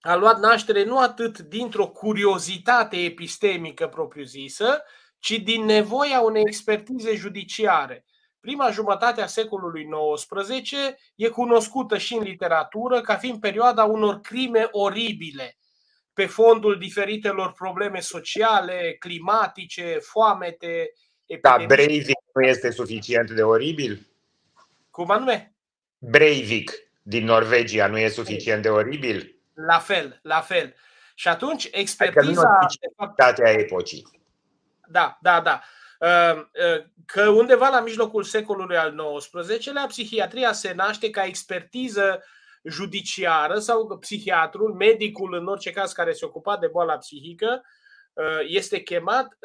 [0.00, 4.82] a luat naștere nu atât dintr-o curiozitate epistemică propriu-zisă,
[5.18, 8.04] ci din nevoia unei expertize judiciare.
[8.40, 10.72] Prima jumătate a secolului XIX
[11.14, 15.56] e cunoscută și în literatură ca fiind perioada unor crime oribile
[16.12, 20.92] pe fondul diferitelor probleme sociale, climatice, foamete,
[21.26, 21.66] epidemii.
[21.66, 24.06] Da, Breivik nu este suficient de oribil?
[24.90, 25.54] Cum anume?
[25.98, 29.36] Breivik din Norvegia nu e suficient de oribil?
[29.54, 30.74] La fel, la fel.
[31.14, 32.58] Și atunci expertiza...
[33.16, 34.17] Adică nu epocii.
[34.90, 35.60] Da, da, da.
[35.98, 42.22] Ehm, ehm, că undeva la mijlocul secolului al XIX-lea psihiatria se naște ca expertiză
[42.62, 47.62] judiciară sau psihiatrul, medicul în orice caz care se ocupa de boala psihică,
[48.14, 49.38] ehm, este chemat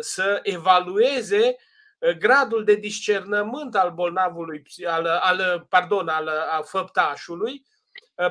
[0.00, 1.56] să evalueze
[2.18, 7.64] gradul de discernământ al bolnavului, al, al, pardon, al, al făptașului,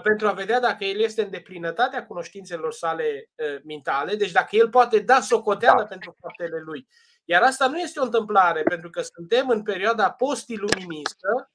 [0.04, 3.30] pentru a vedea dacă el este în deplinătatea cunoștințelor sale
[3.64, 5.88] mentale, deci dacă el poate da socoteală da.
[5.88, 6.88] pentru faptele lui.
[7.26, 11.52] Iar asta nu este o întâmplare, pentru că suntem în perioada post-iluministă,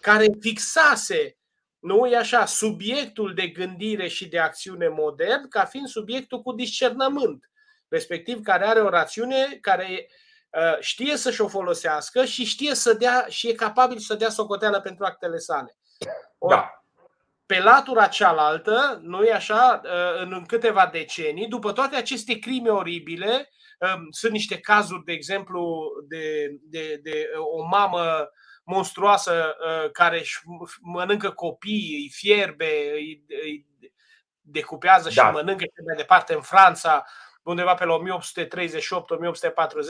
[0.00, 1.36] care fixase,
[1.78, 7.50] nu e așa, subiectul de gândire și de acțiune modern ca fiind subiectul cu discernământ,
[7.88, 10.08] respectiv care are o rațiune care
[10.50, 14.80] uh, știe să-și o folosească și știe să dea și e capabil să dea socoteală
[14.80, 15.76] pentru actele sale.
[16.48, 16.81] da.
[17.52, 23.48] Pe latura cealaltă, nu e așa, uh, în câteva decenii, după toate aceste crime oribile,
[23.78, 28.28] um, sunt niște cazuri, de exemplu, de, de, de o mamă
[28.64, 30.38] monstruoasă uh, care își
[30.80, 33.66] mănâncă copii, îi fierbe, îi, îi
[34.40, 35.30] decupează și da.
[35.30, 37.04] mănâncă și mai departe în Franța,
[37.42, 37.98] undeva pe la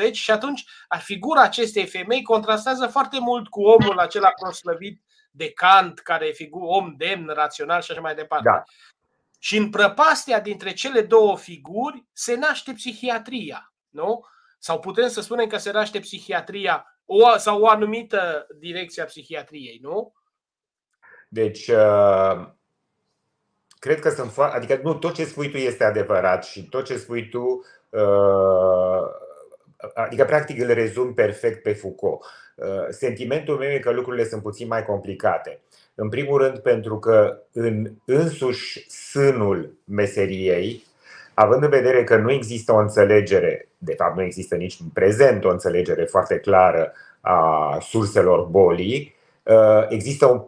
[0.09, 0.65] 1838-1840 și atunci
[0.99, 6.61] figura acestei femei contrastează foarte mult cu omul acela proslăvit de Kant, care e figur,
[6.65, 8.49] om demn, rațional și așa mai departe.
[8.49, 8.63] Da.
[9.39, 14.25] Și în prăpastia dintre cele două figuri se naște psihiatria, nu?
[14.59, 19.79] Sau putem să spunem că se naște psihiatria o, sau o anumită direcție a psihiatriei,
[19.83, 20.15] nu?
[21.29, 22.49] Deci, uh,
[23.79, 24.57] cred că sunt foarte.
[24.57, 27.65] Adică, nu, tot ce spui tu este adevărat și tot ce spui tu.
[27.89, 29.21] Uh,
[29.95, 32.25] adică, practic, îl rezum perfect pe Foucault.
[32.55, 35.61] Uh, sentimentul meu e că lucrurile sunt puțin mai complicate.
[35.95, 40.83] În primul rând, pentru că în însuși sânul meseriei,
[41.35, 45.45] având în vedere că nu există o înțelegere, de fapt nu există nici în prezent
[45.45, 50.43] o înțelegere foarte clară a surselor bolii, uh, există un,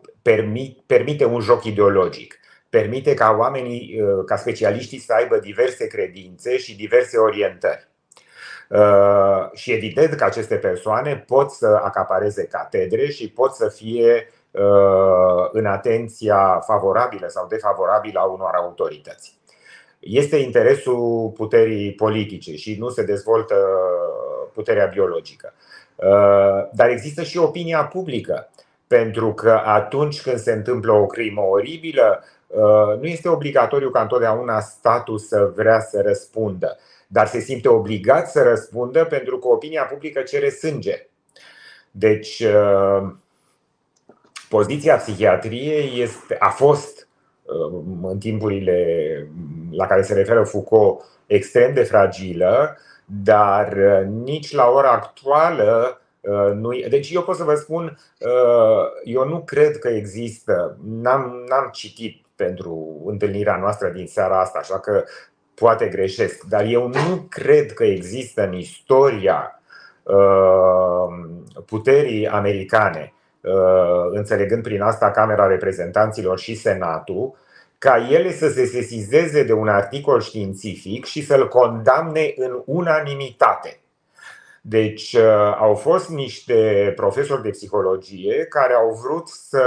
[0.87, 2.39] permite un joc ideologic.
[2.71, 7.89] Permite ca oamenii, uh, ca specialiștii să aibă diverse credințe și diverse orientări.
[8.79, 14.29] Uh, și evident că aceste persoane pot să acapareze catedre și pot să fie
[15.53, 19.39] în atenția favorabilă sau defavorabilă a unor autorități
[20.05, 23.55] este interesul puterii politice și nu se dezvoltă
[24.53, 25.53] puterea biologică.
[25.95, 28.51] Uh, dar există și opinia publică,
[28.87, 34.61] pentru că atunci când se întâmplă o crimă oribilă, uh, nu este obligatoriu ca întotdeauna
[34.61, 40.21] statul să vrea să răspundă, dar se simte obligat să răspundă pentru că opinia publică
[40.21, 41.07] cere sânge.
[41.91, 43.13] Deci, uh,
[44.49, 47.09] poziția psihiatriei este, a fost
[48.03, 48.79] în timpurile
[49.71, 56.53] la care se referă Foucault extrem de fragilă, dar uh, nici la ora actuală uh,
[56.55, 61.69] nu Deci eu pot să vă spun, uh, eu nu cred că există, n-am, n-am
[61.73, 65.05] citit pentru întâlnirea noastră din seara asta, așa că
[65.55, 69.61] poate greșesc, dar eu nu cred că există în istoria
[71.67, 73.13] puterii americane,
[74.11, 77.35] înțelegând prin asta Camera Reprezentanților și Senatul,
[77.79, 83.79] ca ele să se sesizeze de un articol științific și să-l condamne în unanimitate.
[84.67, 89.63] Deci uh, au fost niște profesori de psihologie care au vrut să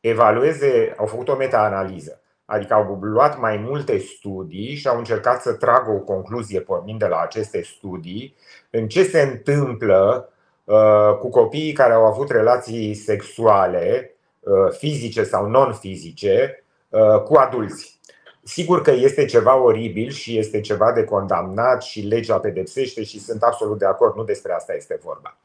[0.00, 2.20] evalueze, au făcut o meta-analiză.
[2.44, 7.06] Adică au luat mai multe studii și au încercat să tragă o concluzie pornind de
[7.06, 8.36] la aceste studii
[8.70, 10.28] în ce se întâmplă
[10.64, 18.00] uh, cu copiii care au avut relații sexuale Uh, fizice sau non-fizice uh, cu adulți.
[18.42, 23.42] Sigur că este ceva oribil și este ceva de condamnat și legea pedepsește și sunt
[23.42, 25.38] absolut de acord, nu despre asta este vorba.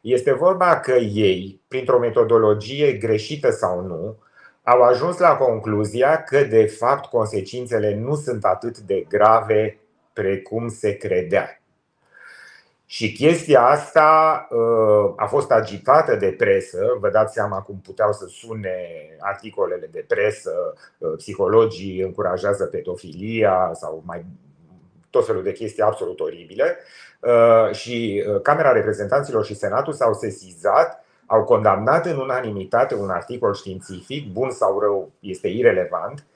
[0.00, 4.16] Este vorba că ei, printr-o metodologie greșită sau nu,
[4.70, 9.78] au ajuns la concluzia că, de fapt, consecințele nu sunt atât de grave
[10.12, 11.62] precum se credea.
[12.86, 16.96] Și chestia asta uh, a fost agitată de presă.
[17.00, 18.76] Vă dați seama cum puteau să sune
[19.18, 20.74] articolele de presă.
[20.98, 24.24] Uh, psihologii încurajează pedofilia sau mai
[25.10, 26.76] tot felul de chestii absolut oribile.
[27.20, 34.32] Uh, și Camera Reprezentanților și Senatul s-au sesizat, au condamnat în unanimitate un articol științific,
[34.32, 36.26] bun sau rău, este irelevant,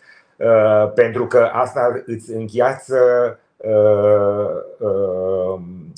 [0.95, 2.99] pentru că asta îți închiață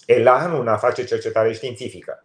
[0.07, 2.25] elanul în a face cercetare științifică.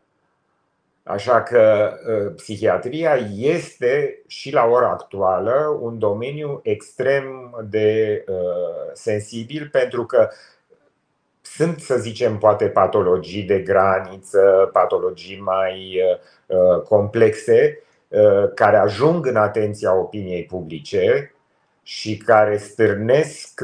[1.04, 8.34] Așa că ă, psihiatria este și la ora actuală un domeniu extrem de ă,
[8.94, 10.30] sensibil pentru că
[11.56, 16.00] sunt, să zicem, poate patologii de graniță, patologii mai
[16.50, 17.84] ă, complexe
[18.56, 21.34] care ajung în atenția opiniei publice
[21.84, 23.62] și care stârnesc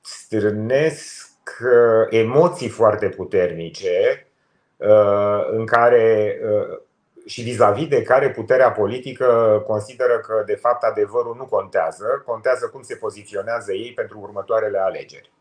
[0.00, 1.58] stârnesc
[2.10, 4.26] emoții foarte puternice
[5.50, 6.38] în care
[7.28, 12.82] și vis-a-vis de care puterea politică consideră că de fapt adevărul nu contează, contează cum
[12.82, 15.32] se poziționează ei pentru următoarele alegeri.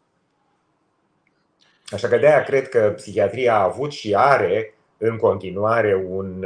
[1.90, 6.46] Așa că de aia cred că psihiatria a avut și are în continuare un,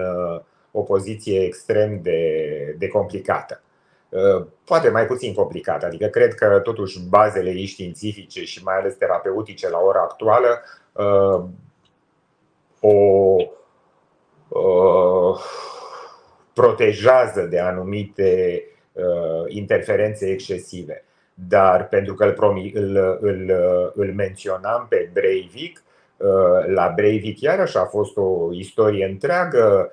[0.72, 3.62] o poziție extrem de, de complicată.
[4.64, 9.70] Poate mai puțin complicată, adică cred că totuși bazele ei științifice și mai ales terapeutice
[9.70, 10.62] la ora actuală
[12.80, 13.60] o Uh,
[16.54, 21.06] protejează de anumite uh, interferențe excesive.
[21.34, 23.52] Dar pentru că îl, promi, îl, îl,
[23.96, 25.84] îl menționam pe Breivik,
[26.18, 29.92] uh, la Breivik iarăși a fost o istorie întreagă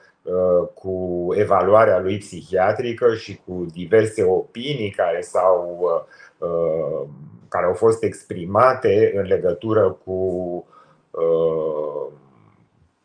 [0.75, 5.89] cu evaluarea lui psihiatrică și cu diverse opinii care, s-au,
[7.49, 10.67] care au fost exprimate în legătură cu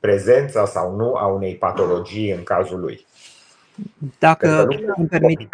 [0.07, 3.05] prezența sau nu a unei patologii în cazul lui.
[4.19, 5.49] Dacă îmi permite.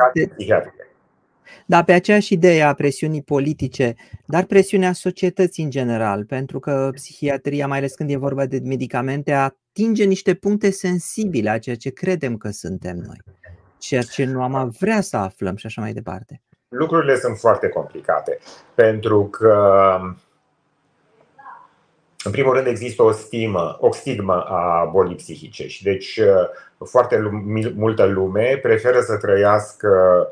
[1.66, 3.96] Da, pe aceeași idee a presiunii politice,
[4.26, 9.32] dar presiunea societății în general, pentru că psihiatria, mai ales când e vorba de medicamente,
[9.32, 13.18] atinge niște puncte sensibile a ceea ce credem că suntem noi,
[13.78, 16.42] ceea ce nu am vrea să aflăm și așa mai departe.
[16.70, 18.38] Lucrurile sunt foarte complicate,
[18.76, 20.00] pentru că
[22.24, 27.20] în primul rând există o stimă, o stigmă a bolii psihice și deci uh, foarte
[27.76, 30.28] multă lume preferă să trăiască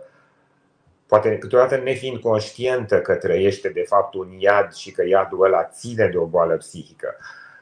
[1.08, 6.08] poate câteodată nefiind conștientă că trăiește de fapt un iad și că iadul ăla ține
[6.08, 7.16] de o boală psihică.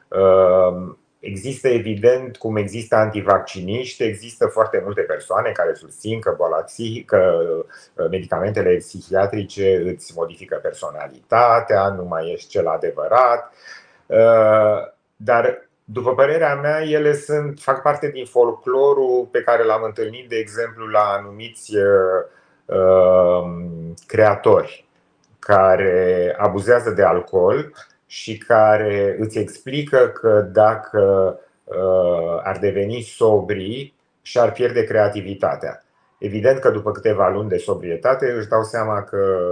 [0.08, 7.40] Uh, există evident, cum există antivacciniști, există foarte multe persoane care susțin că boala psihică,
[7.94, 13.52] uh, medicamentele psihiatrice îți modifică personalitatea, nu mai ești cel adevărat.
[13.52, 13.85] Uh,
[15.16, 20.36] dar, după părerea mea, ele sunt, fac parte din folclorul pe care l-am întâlnit, de
[20.36, 21.84] exemplu, la anumiți uh,
[22.64, 23.64] uh,
[24.06, 24.84] creatori
[25.38, 27.72] care abuzează de alcool
[28.06, 31.38] și care îți explică că dacă
[32.42, 35.84] ar deveni sobri și-ar pierde creativitatea.
[36.18, 39.48] Evident că după câteva luni de sobrietate își dau seama că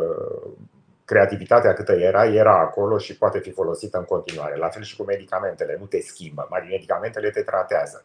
[1.05, 4.57] creativitatea câtă era, era acolo și poate fi folosită în continuare.
[4.57, 8.05] La fel și cu medicamentele, nu te schimbă, medicamentele te tratează.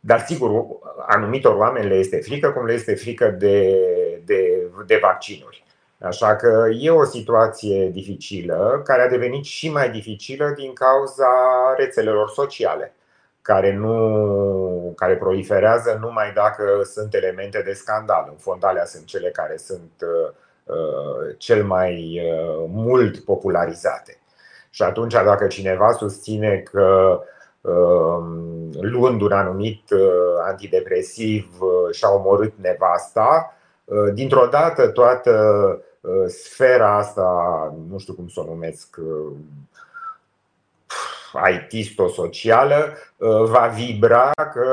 [0.00, 0.66] Dar sigur,
[1.06, 3.76] anumitor oameni le este frică, cum le este frică de,
[4.24, 5.64] de, de vaccinuri.
[6.00, 11.28] Așa că e o situație dificilă, care a devenit și mai dificilă din cauza
[11.76, 12.94] rețelelor sociale,
[13.42, 18.26] care, nu, care proliferează numai dacă sunt elemente de scandal.
[18.30, 20.36] În fond, alea sunt cele care sunt uh, Uh,
[21.38, 24.18] cel mai uh, mult popularizate.
[24.70, 27.20] Și atunci, dacă cineva susține că
[27.60, 30.00] um, luând un anumit uh,
[30.46, 31.58] antidepresiv
[31.90, 33.54] și-a omorât nevasta,
[34.14, 35.82] dintr-o dată toată
[36.26, 37.28] sfera asta,
[37.88, 38.96] nu știu cum să o numesc,
[41.70, 42.92] IT-socială,
[43.44, 44.64] va vibra că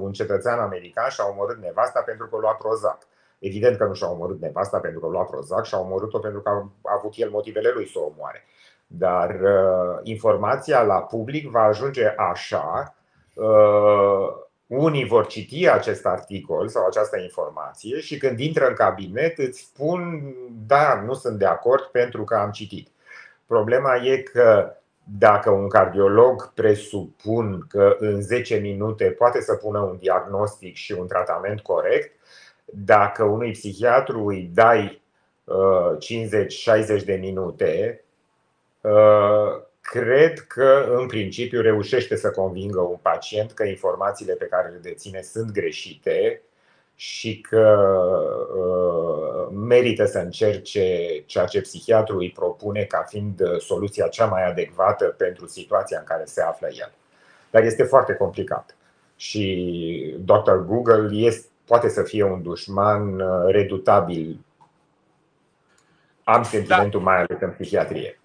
[0.00, 3.07] un cetățean american și-a omorât nevasta pentru că lua Prozac.
[3.38, 6.94] Evident că nu și-a omorât nevasta pentru că lua Prozac și-a omorât-o pentru că a
[6.98, 8.44] avut el motivele lui să o omoare.
[8.86, 12.94] Dar uh, informația la public va ajunge așa.
[13.34, 19.60] Uh, unii vor citi acest articol sau această informație și când intră în cabinet îți
[19.60, 20.34] spun
[20.66, 22.88] da, nu sunt de acord pentru că am citit.
[23.46, 24.72] Problema e că
[25.18, 31.06] dacă un cardiolog presupun că în 10 minute poate să pună un diagnostic și un
[31.06, 32.12] tratament corect,
[32.72, 35.02] dacă unui psihiatru îi dai
[35.46, 38.04] 50-60 uh, de minute,
[38.80, 44.78] uh, cred că în principiu reușește să convingă un pacient că informațiile pe care le
[44.82, 46.42] deține sunt greșite
[46.94, 47.78] și că
[48.56, 55.04] uh, merită să încerce ceea ce psihiatrul îi propune ca fiind soluția cea mai adecvată
[55.04, 56.92] pentru situația în care se află el.
[57.50, 58.76] Dar este foarte complicat.
[59.16, 60.52] Și Dr.
[60.66, 64.40] Google este poate să fie un dușman uh, redutabil.
[66.24, 67.10] Am sentimentul da.
[67.10, 68.20] mai ales în psihiatrie.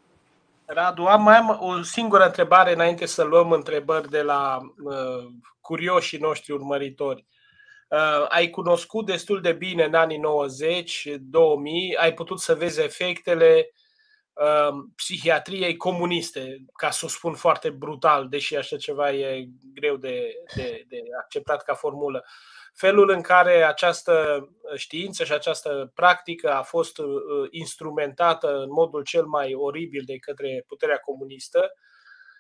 [0.66, 5.30] Radu, am mai am o singură întrebare înainte să luăm întrebări de la uh,
[5.62, 7.26] curioșii noștri urmăritori.
[7.88, 13.72] Uh, ai cunoscut destul de bine în anii 90, 2000, ai putut să vezi efectele
[14.34, 20.34] Um, psihiatriei comuniste, ca să o spun foarte brutal, deși așa ceva e greu de,
[20.56, 22.26] de, de acceptat ca formulă.
[22.74, 27.08] Felul în care această știință și această practică a fost uh,
[27.50, 31.74] instrumentată în modul cel mai oribil de către puterea comunistă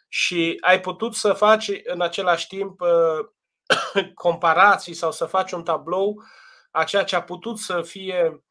[0.07, 6.23] și ai putut să faci în același timp uh, comparații sau să faci un tablou
[6.71, 8.43] a ceea ce a putut să fie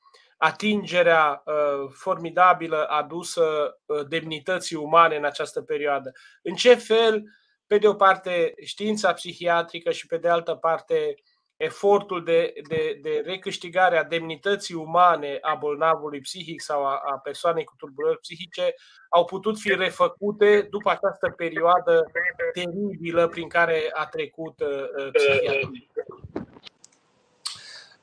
[0.43, 6.13] atingerea uh, formidabilă adusă uh, demnității umane în această perioadă.
[6.43, 7.23] În ce fel,
[7.67, 11.15] pe de o parte, știința psihiatrică și pe de altă parte,
[11.57, 17.65] efortul de, de, de recâștigare a demnității umane a bolnavului psihic sau a, a persoanei
[17.65, 18.75] cu tulburări psihice
[19.09, 22.11] au putut fi refăcute după această perioadă
[22.53, 25.87] teribilă prin care a trecut uh, psihiatria.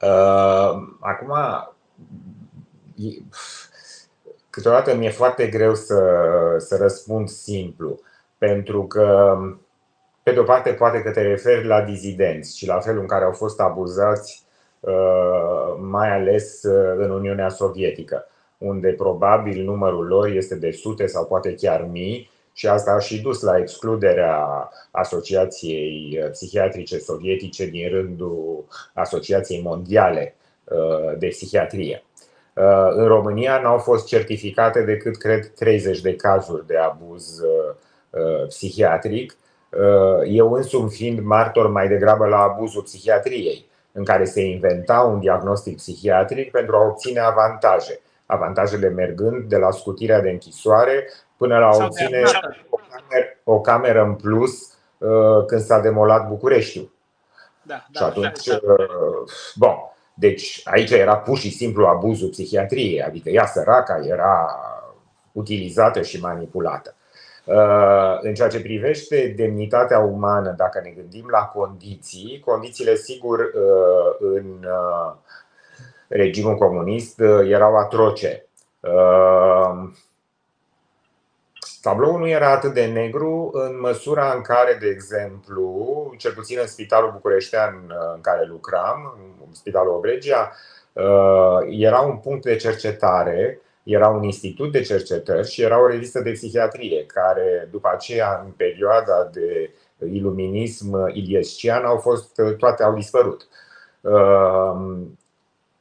[0.02, 1.34] Uh, acum,
[4.50, 6.16] câteodată mi-e foarte greu să,
[6.58, 8.00] să răspund simplu,
[8.38, 9.38] pentru că,
[10.24, 13.26] pe de o parte, poate că te referi la dizidenți și la felul în care
[13.26, 14.44] au fost abuzați,
[14.80, 18.26] uh, mai ales uh, în Uniunea Sovietică,
[18.58, 23.22] unde probabil numărul lor este de sute sau poate chiar mii, și asta a și
[23.22, 30.36] dus la excluderea Asociației Psihiatrice Sovietice din rândul Asociației Mondiale.
[30.36, 30.49] uh,
[31.18, 32.04] de Psihiatrie.
[32.54, 39.38] Uh, în România n-au fost certificate decât, cred, 30 de cazuri de abuz uh, psihiatric.
[40.26, 45.76] Eu însumi fiind martor mai degrabă la abuzul psihiatriei, în care se inventa un diagnostic
[45.76, 48.00] psihiatric pentru a obține avantaje.
[48.26, 52.22] Avantajele mergând de la scutirea de închisoare până la a obține
[52.70, 56.92] o cameră, o cameră în plus uh, când s-a demolat Bucureștiul.
[57.62, 58.86] Da, da, și atunci, da, da.
[59.56, 59.76] bun,
[60.20, 64.60] deci aici era pur și simplu abuzul psihiatriei, adică ea săraca era
[65.32, 66.96] utilizată și manipulată.
[67.46, 73.52] Uh, în ceea ce privește demnitatea umană, dacă ne gândim la condiții, condițiile, sigur,
[74.20, 74.68] în
[76.08, 78.46] regimul comunist erau atroce.
[81.82, 86.68] Tabloul nu era atât de negru în măsura în care, de exemplu, cel puțin în
[86.68, 89.18] Spitalul Bucureștean uh, în care lucram,
[89.48, 90.52] în Spitalul Obregia,
[90.94, 96.20] uh, era un punct de cercetare, era un institut de cercetări și era o revistă
[96.20, 99.74] de psihiatrie, care după aceea, în perioada de
[100.12, 103.48] iluminism iliescian, au fost, uh, toate au dispărut.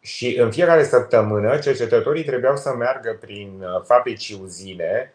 [0.00, 5.12] Și în fiecare săptămână, cercetătorii trebuiau să meargă prin fabrici uzine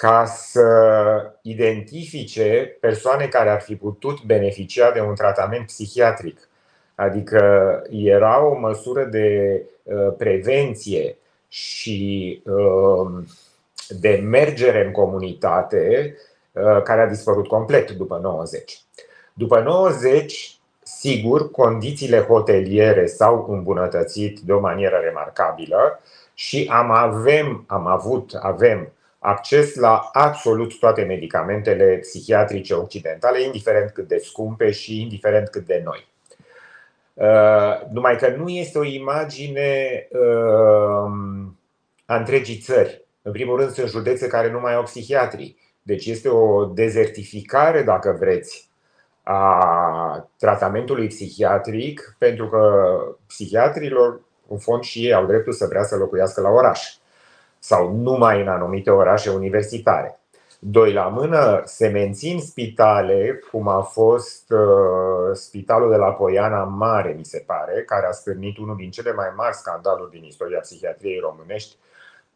[0.00, 0.68] ca să
[1.42, 6.48] identifice persoane care ar fi putut beneficia de un tratament psihiatric.
[6.94, 11.16] Adică era o măsură de uh, prevenție
[11.48, 13.26] și um,
[13.88, 16.14] de mergere în comunitate
[16.52, 18.80] uh, care a dispărut complet după 90.
[19.32, 26.00] După 90, sigur, condițiile hoteliere s-au îmbunătățit de o manieră remarcabilă
[26.34, 28.90] și am, avem, am avut, avem
[29.26, 35.82] acces la absolut toate medicamentele psihiatrice occidentale, indiferent cât de scumpe și indiferent cât de
[35.84, 36.08] noi.
[37.14, 41.10] Uh, numai că nu este o imagine uh,
[42.04, 43.04] a întregii țări.
[43.22, 45.58] În primul rând, sunt județe care nu mai au psihiatrii.
[45.82, 48.70] Deci este o dezertificare, dacă vreți,
[49.22, 52.94] a tratamentului psihiatric, pentru că
[53.26, 56.96] psihiatrilor, în fond, și ei au dreptul să vrea să locuiască la oraș
[57.66, 60.20] sau numai în anumite orașe universitare.
[60.58, 67.14] Doi la mână, se mențin spitale, cum a fost uh, spitalul de la Poiana Mare,
[67.18, 71.18] mi se pare, care a stârnit unul din cele mai mari scandaluri din istoria psihiatriei
[71.18, 71.76] românești,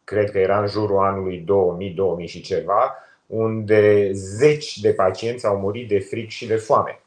[0.03, 5.57] cred că era în jurul anului 2000, 2000 și ceva, unde zeci de pacienți au
[5.57, 7.01] murit de fric și de foame.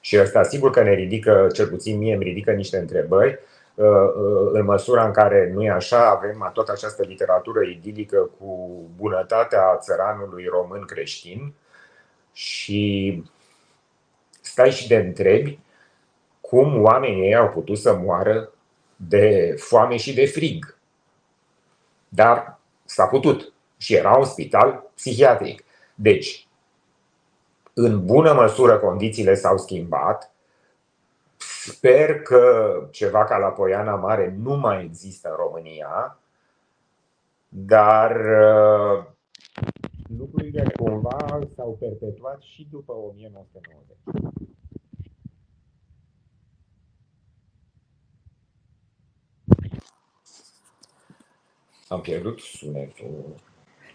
[0.00, 3.47] Și ăsta sigur că ne ridică, cel puțin mie îmi ridică niște întrebări, Uh, uh,
[4.52, 10.44] în măsura în care nu e așa, avem toată această literatură idilică cu bunătatea țăranului
[10.44, 11.54] român creștin
[12.32, 13.22] și
[14.40, 15.58] stai și de întrebi
[16.40, 18.52] cum oamenii ei au putut să moară
[18.96, 20.76] de foame și de frig.
[22.08, 25.64] Dar s-a putut și era un spital psihiatric.
[25.94, 26.46] Deci,
[27.72, 30.32] în bună măsură condițiile s-au schimbat,
[31.64, 36.18] Sper că ceva ca la Poiana Mare nu mai există în România,
[37.48, 39.04] dar uh,
[40.18, 43.96] lucrurile cumva s-au perpetuat și după 1990.
[51.88, 53.34] Am pierdut sunetul.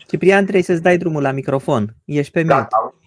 [0.08, 1.96] Ciprian, trebuie să-ți dai drumul la microfon.
[2.06, 2.68] Ești pe da, mute.
[2.86, 3.03] Uh,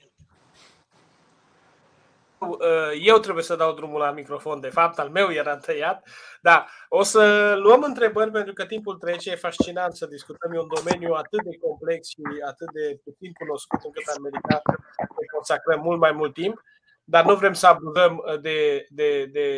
[3.00, 6.08] eu trebuie să dau drumul la microfon, de fapt, al meu era tăiat.
[6.40, 10.52] Da, o să luăm întrebări pentru că timpul trece, e fascinant să discutăm.
[10.52, 14.62] E un domeniu atât de complex și atât de puțin cunoscut încât am meritat
[14.98, 16.60] să consacrăm mult mai mult timp,
[17.04, 19.48] dar nu vrem să abuzăm de, de, de,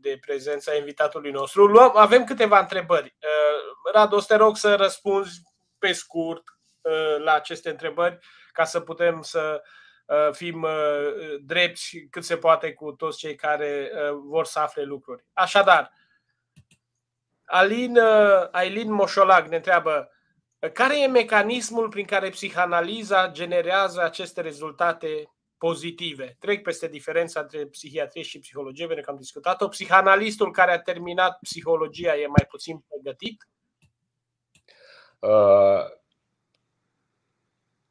[0.00, 1.66] de prezența invitatului nostru.
[1.66, 3.16] Luăm, avem câteva întrebări.
[3.22, 5.40] Uh, Radu, o să te rog să răspunzi
[5.78, 6.42] pe scurt
[6.80, 8.18] uh, la aceste întrebări
[8.52, 9.85] ca să putem să Uh,
[10.32, 15.24] fim uh, drepți cât se poate cu toți cei care uh, vor să afle lucruri.
[15.32, 15.92] Așadar,
[17.44, 17.98] Alin,
[18.50, 20.10] Ailin Moșolag ne întreabă
[20.72, 26.36] care e mecanismul prin care psihanaliza generează aceste rezultate pozitive?
[26.38, 29.68] Trec peste diferența între psihiatrie și psihologie, pentru că am discutat-o.
[29.68, 33.48] Psihanalistul care a terminat psihologia e mai puțin pregătit?
[35.18, 35.84] Uh,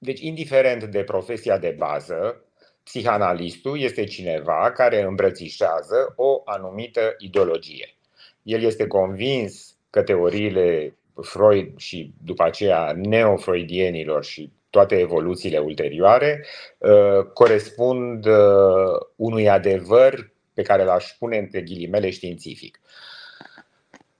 [0.05, 2.43] deci, indiferent de profesia de bază,
[2.83, 7.95] psihanalistul este cineva care îmbrățișează o anumită ideologie.
[8.43, 16.45] El este convins că teoriile Freud și după aceea neofreudienilor și toate evoluțiile ulterioare
[16.77, 22.79] uh, corespund uh, unui adevăr pe care l-aș pune între ghilimele științific.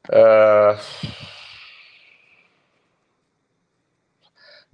[0.10, 0.80] Uh,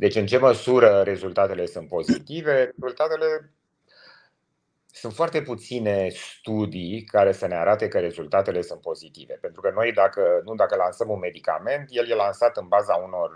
[0.02, 2.72] Deci, în ce măsură rezultatele sunt pozitive?
[2.80, 3.52] Rezultatele
[4.92, 9.38] sunt foarte puține studii care să ne arate că rezultatele sunt pozitive.
[9.42, 13.32] Pentru că noi, dacă, nu dacă lansăm un medicament, el e lansat în baza unor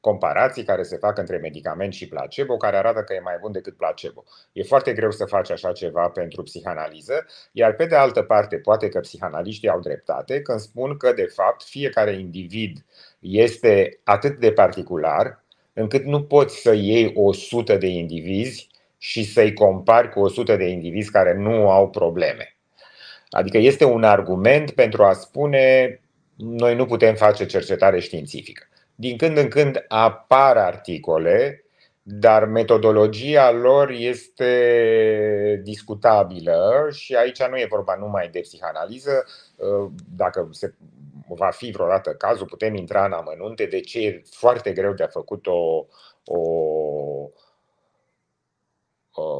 [0.00, 3.76] comparații care se fac între medicament și placebo, care arată că e mai bun decât
[3.76, 4.24] placebo.
[4.52, 8.88] E foarte greu să faci așa ceva pentru psihanaliză, iar pe de altă parte, poate
[8.88, 12.84] că psihanaliștii au dreptate când spun că, de fapt, fiecare individ
[13.18, 15.48] este atât de particular
[15.80, 18.68] încât nu poți să iei 100 de indivizi
[18.98, 22.56] și să-i compari cu 100 de indivizi care nu au probleme.
[23.30, 26.00] Adică este un argument pentru a spune
[26.36, 28.68] noi nu putem face cercetare științifică.
[28.94, 31.64] Din când în când apar articole,
[32.02, 39.24] dar metodologia lor este discutabilă și aici nu e vorba numai de psihanaliză.
[40.16, 40.74] Dacă se
[41.34, 45.08] va fi vreodată cazul, putem intra în amănunte de ce e foarte greu de a
[45.08, 45.86] făcut o,
[46.24, 46.40] o,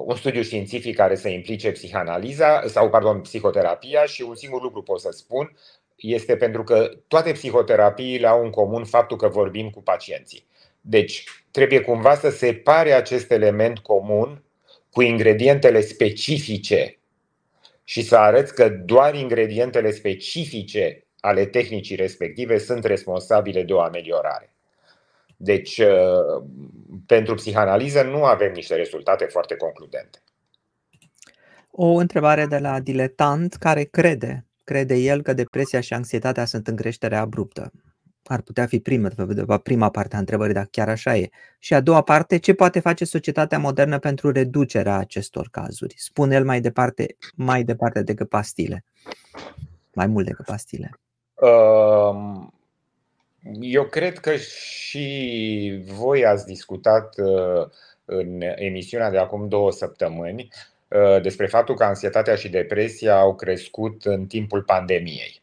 [0.05, 5.01] un studiu științific care să implice psihanaliza sau, pardon, psihoterapia și un singur lucru pot
[5.01, 5.57] să spun,
[5.97, 10.47] este pentru că toate psihoterapiile au în comun faptul că vorbim cu pacienții.
[10.81, 14.45] Deci, trebuie cumva să separe acest element comun
[14.91, 16.99] cu ingredientele specifice
[17.85, 24.55] și să arăți că doar ingredientele specifice ale tehnicii respective sunt responsabile de o ameliorare.
[25.37, 26.45] Deci, uh,
[27.07, 30.19] pentru psihanaliză nu avem niște rezultate foarte concludente.
[31.71, 36.77] O întrebare de la diletant care crede, crede el că depresia și anxietatea sunt în
[36.77, 37.73] creștere abruptă.
[38.25, 39.09] Ar putea fi prima,
[39.63, 41.29] prima parte a întrebării, dacă chiar așa e.
[41.59, 45.95] Și a doua parte, ce poate face societatea modernă pentru reducerea acestor cazuri?
[45.99, 48.85] Spune el mai departe, mai departe decât pastile.
[49.93, 50.91] Mai mult decât pastile.
[53.61, 57.67] Eu cred că și voi ați discutat uh,
[58.05, 60.49] în emisiunea de acum două săptămâni
[60.89, 65.43] uh, despre faptul că anxietatea și depresia au crescut în timpul pandemiei.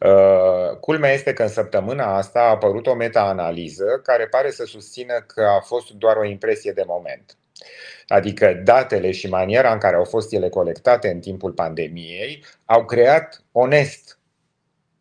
[0.00, 5.24] Uh, culmea este că în săptămâna asta a apărut o meta-analiză care pare să susțină
[5.26, 7.36] că a fost doar o impresie de moment.
[8.08, 13.42] Adică datele și maniera în care au fost ele colectate în timpul pandemiei au creat
[13.52, 14.15] onest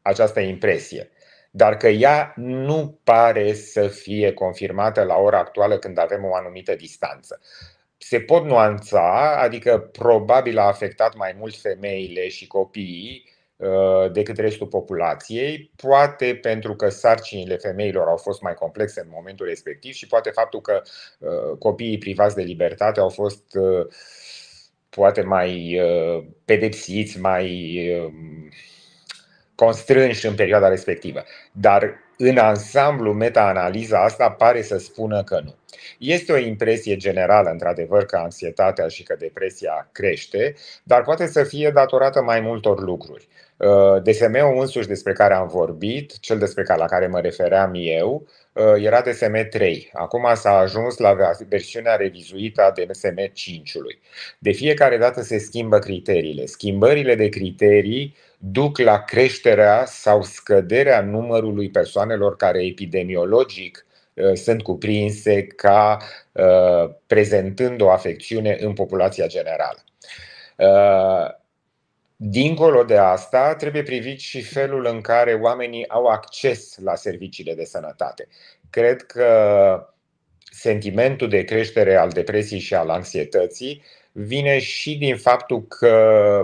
[0.06, 1.12] această impresie,
[1.52, 6.76] dar că ea nu pare să fie confirmată la ora actuală când avem o anumită
[6.76, 7.42] distanță.
[7.98, 14.68] Se pot nuanța, adică probabil a afectat mai mult femeile și copiii uh, decât restul
[14.68, 20.30] populației, poate pentru că sarcinile femeilor au fost mai complexe în momentul respectiv și poate
[20.30, 20.82] faptul că
[21.20, 23.88] uh, copiii privați de libertate au fost uh,
[24.90, 25.80] poate mai
[26.46, 27.50] pedepsiți, mai
[29.56, 31.24] constrânși în perioada respectivă.
[31.52, 35.56] Dar în ansamblu, meta-analiza asta pare să spună că nu.
[35.98, 40.54] Este o impresie generală, într-adevăr, că anxietatea și că depresia crește,
[40.84, 43.28] dar poate să fie datorată mai multor lucruri.
[43.58, 48.28] Uh, DSM-ul însuși despre care am vorbit, cel despre care, la care mă refeream eu,
[48.56, 49.90] uh, era DSM-3.
[49.94, 51.16] Acum s-a ajuns la
[51.48, 54.00] versiunea revizuită a DSM-5-ului.
[54.40, 56.46] De fiecare dată se schimbă criteriile.
[56.46, 65.44] Schimbările de criterii duc la creșterea sau scăderea numărului persoanelor care epidemiologic uh, sunt cuprinse
[65.44, 65.98] ca
[67.08, 69.84] prezentând o afecțiune în populația generală.
[72.18, 77.64] Dincolo de asta, trebuie privit și felul în care oamenii au acces la serviciile de
[77.64, 78.28] sănătate.
[78.70, 79.90] Cred că
[80.52, 86.42] sentimentul de creștere al depresiei și al anxietății vine și din faptul că,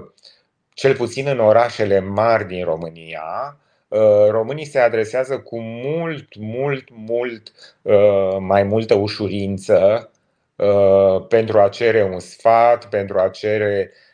[0.73, 3.57] cel puțin în orașele mari din România,
[3.87, 7.51] uh, românii se adresează cu mult, mult, mult
[7.81, 10.11] uh, mai multă ușurință
[10.55, 14.10] uh, pentru a cere un sfat, pentru a cere Um,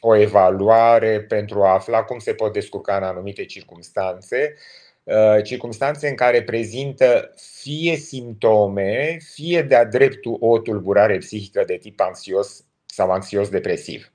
[0.00, 4.54] o evaluare pentru a afla cum se pot descurca în anumite circunstanțe,
[5.02, 12.00] uh, circunstanțe în care prezintă fie simptome, fie de-a dreptul o tulburare psihică de tip
[12.00, 14.12] anxios sau anxios-depresiv.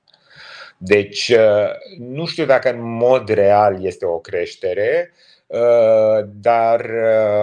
[0.78, 5.12] Deci, uh, nu știu dacă în mod real este o creștere,
[5.46, 6.90] uh, dar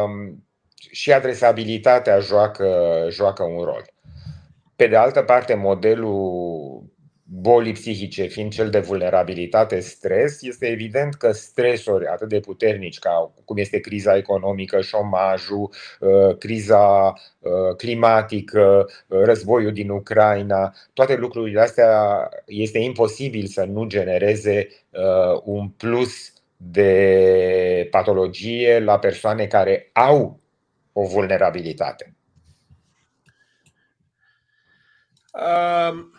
[0.03, 0.43] um,
[0.91, 3.86] și adresabilitatea joacă, joacă un rol.
[4.76, 6.84] Pe de altă parte, modelul
[7.32, 13.32] bolii psihice fiind cel de vulnerabilitate, stres, este evident că stresori atât de puternici ca
[13.46, 15.70] cum este criza economică, șomajul,
[16.00, 23.86] uh, criza uh, climatică, uh, războiul din Ucraina, toate lucrurile astea este imposibil să nu
[23.86, 24.68] genereze
[25.44, 30.40] un plus de patologie la persoane care au
[30.94, 32.14] o vulnerabilitate.
[35.34, 36.18] Um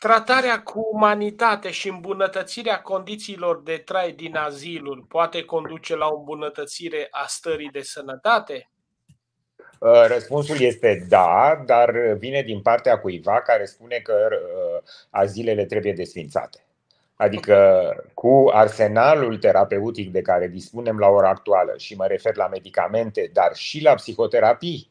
[0.00, 7.08] Tratarea cu umanitate și îmbunătățirea condițiilor de trai din aziluri poate conduce la o îmbunătățire
[7.10, 8.70] a stării de sănătate?
[9.78, 15.92] Uh, răspunsul este da, dar vine din partea cuiva care spune că uh, azilele trebuie
[15.92, 16.64] desfințate.
[17.16, 23.30] Adică cu arsenalul terapeutic de care dispunem la ora actuală și mă refer la medicamente,
[23.32, 24.89] dar și la psihoterapii,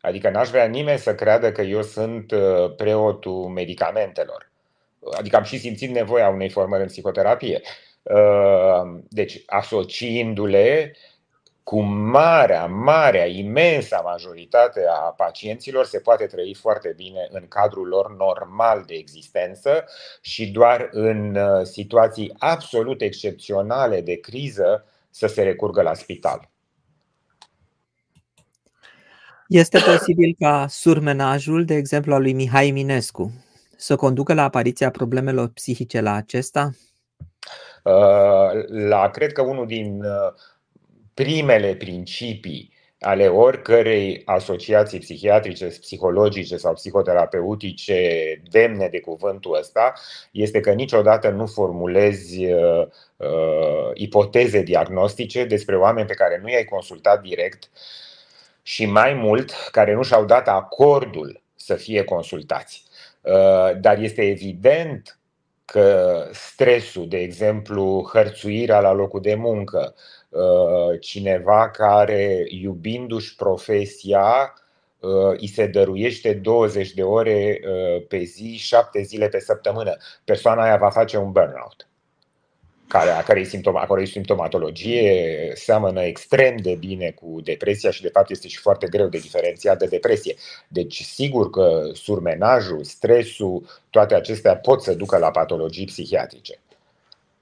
[0.00, 4.50] Adică n-aș vrea nimeni să creadă că eu sunt uh, preotul medicamentelor.
[5.18, 7.60] Adică am și simțit nevoia unei formări în psihoterapie.
[8.02, 10.94] Uh, deci, asociindu-le
[11.62, 18.16] cu marea, marea, imensa majoritate a pacienților se poate trăi foarte bine în cadrul lor
[18.16, 19.84] normal de existență
[20.20, 26.49] și doar în uh, situații absolut excepționale de criză să se recurgă la spital.
[29.50, 33.32] Este posibil ca surmenajul, de exemplu al lui Mihai Minescu,
[33.76, 36.70] să conducă la apariția problemelor psihice la acesta?
[37.84, 40.32] Uh, la, cred că unul din uh,
[41.14, 49.92] primele principii ale oricărei asociații psihiatrice, psihologice sau psihoterapeutice demne de cuvântul ăsta
[50.30, 52.86] este că niciodată nu formulezi uh,
[53.16, 58.08] uh, ipoteze diagnostice despre oameni pe care nu i-ai consultat direct uh,
[58.62, 62.84] și mai mult care nu și-au dat acordul să fie consultați.
[63.20, 65.18] Uh, dar este evident
[65.64, 69.94] că stresul, de exemplu, hărțuirea la locul de muncă,
[70.28, 74.54] uh, cineva care, iubindu-și profesia,
[75.00, 77.60] uh, îi se dăruiește 20 de ore
[78.08, 81.89] pe zi, 7 zile pe săptămână, persoana aia va face un burnout
[82.90, 88.08] care, a cărei simptoma, a cărei simptomatologie seamănă extrem de bine cu depresia și de
[88.08, 90.34] fapt este și foarte greu de diferențiat de depresie.
[90.68, 96.58] Deci sigur că surmenajul, stresul, toate acestea pot să ducă la patologii psihiatrice.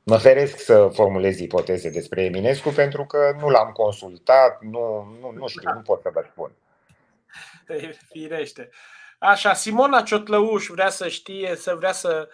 [0.03, 5.47] Mă feresc să formulez ipoteze despre Eminescu pentru că nu l-am consultat, nu, nu, nu
[5.47, 6.51] știu, nu pot să vă spun.
[8.11, 8.71] Firește.
[9.19, 12.29] Așa, Simona Ciotlăuș vrea să știe, să vrea să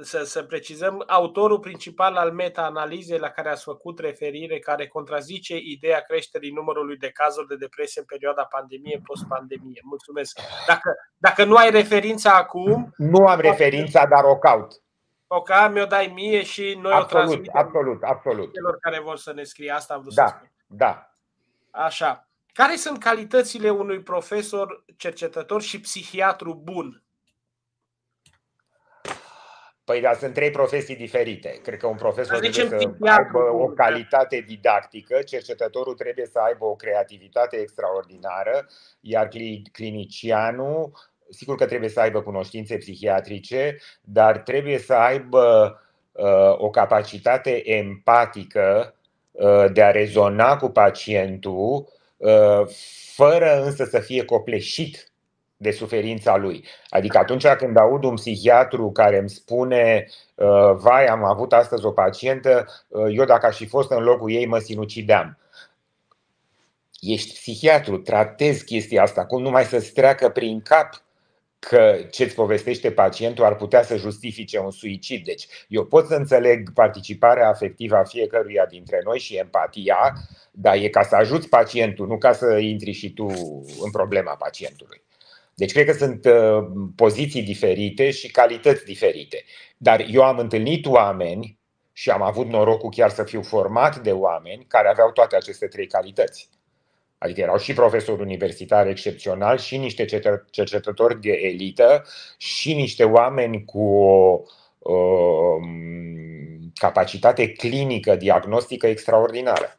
[0.00, 6.00] să, să precizăm, autorul principal al meta-analizei la care ați făcut referire, care contrazice ideea
[6.00, 9.80] creșterii numărului de cazuri de depresie în perioada pandemie, post-pandemie.
[9.84, 10.40] Mulțumesc.
[10.66, 12.92] Dacă, dacă nu ai referința acum...
[12.96, 14.72] Nu am referința, dar o caut.
[15.26, 18.52] O ca mi-o dai mie și noi absolut, o transmitem absolut, absolut.
[18.52, 19.70] celor care vor să ne scrie.
[19.70, 20.52] Asta am vrut da, să spun.
[20.66, 21.10] Da.
[21.70, 22.28] Așa.
[22.52, 27.05] Care sunt calitățile unui profesor, cercetător și psihiatru bun?
[29.86, 31.60] Păi, dar sunt trei profesii diferite.
[31.62, 33.84] Cred că un profesor Să trebuie zicem să aibă psihiatru, o da.
[33.84, 38.68] calitate didactică, cercetătorul trebuie să aibă o creativitate extraordinară,
[39.00, 40.92] iar cli- clinicianul,
[41.30, 45.78] sigur că trebuie să aibă cunoștințe psihiatrice, dar trebuie să aibă
[46.12, 48.94] uh, o capacitate empatică
[49.30, 52.66] uh, de a rezona cu pacientul, uh,
[53.14, 55.10] fără însă să fie copleșit
[55.56, 56.64] de suferința lui.
[56.88, 61.90] Adică atunci când aud un psihiatru care îmi spune uh, vai, am avut astăzi o
[61.90, 65.38] pacientă, uh, eu dacă aș fi fost în locul ei mă sinucideam.
[67.00, 71.04] Ești psihiatru, tratezi chestia asta, cum numai să-ți treacă prin cap
[71.58, 75.24] că ce-ți povestește pacientul ar putea să justifice un suicid.
[75.24, 80.12] Deci eu pot să înțeleg participarea afectivă a fiecăruia dintre noi și empatia,
[80.50, 83.26] dar e ca să ajuți pacientul, nu ca să intri și tu
[83.80, 85.05] în problema pacientului.
[85.58, 89.44] Deci cred că sunt uh, poziții diferite și calități diferite.
[89.76, 91.58] Dar eu am întâlnit oameni
[91.92, 95.86] și am avut norocul chiar să fiu format de oameni care aveau toate aceste trei
[95.86, 96.48] calități.
[97.18, 100.04] Adică erau și profesori universitari excepționali, și niște
[100.50, 102.04] cercetători de elită,
[102.36, 104.40] și niște oameni cu o
[104.78, 105.68] uh,
[106.74, 109.78] capacitate clinică, diagnostică extraordinară.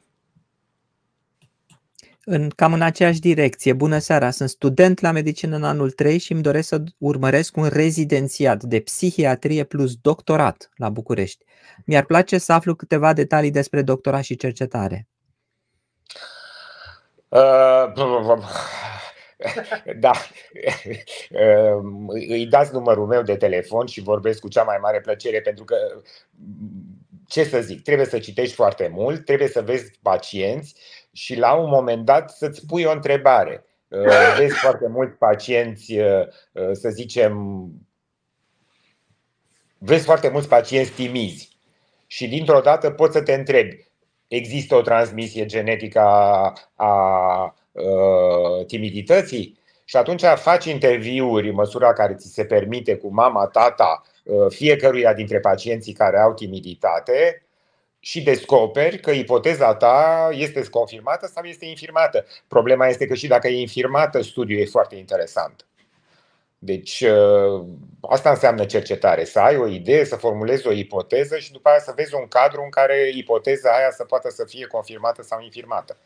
[2.29, 3.73] În, cam în aceeași direcție.
[3.73, 7.67] Bună seara, sunt student la medicină în anul 3 și îmi doresc să urmăresc un
[7.67, 11.45] rezidențiat de psihiatrie plus doctorat la București.
[11.85, 15.07] Mi-ar place să aflu câteva detalii despre doctorat și cercetare.
[17.27, 17.93] Uh,
[19.99, 20.11] da,
[21.31, 25.63] uh, îi dați numărul meu de telefon și vorbesc cu cea mai mare plăcere pentru
[25.63, 25.75] că,
[27.27, 30.75] ce să zic, trebuie să citești foarte mult, trebuie să vezi pacienți
[31.17, 33.61] și la un moment dat să-ți pui o întrebare.
[33.89, 35.99] Uh, vezi foarte mulți pacienți,
[36.71, 37.67] să zicem,
[39.77, 41.57] vezi foarte mulți pacienți timizi
[42.07, 43.87] și dintr-o dată poți să te întrebi,
[44.27, 47.53] există o transmisie genetică a, a, a
[48.67, 54.01] timidității și atunci faci interviuri în măsura care ți se permite cu mama, tata,
[54.49, 57.46] fiecăruia dintre pacienții care au timiditate
[58.07, 62.25] și descoperi că ipoteza ta este confirmată sau este infirmată.
[62.47, 65.65] Problema este că și dacă e infirmată, studiul e foarte interesant.
[66.59, 67.65] Deci ă,
[68.01, 71.93] asta înseamnă cercetare, să ai o idee, să formulezi o ipoteză și după aia să
[71.95, 75.97] vezi un cadru în care ipoteza aia să poată să fie confirmată sau infirmată.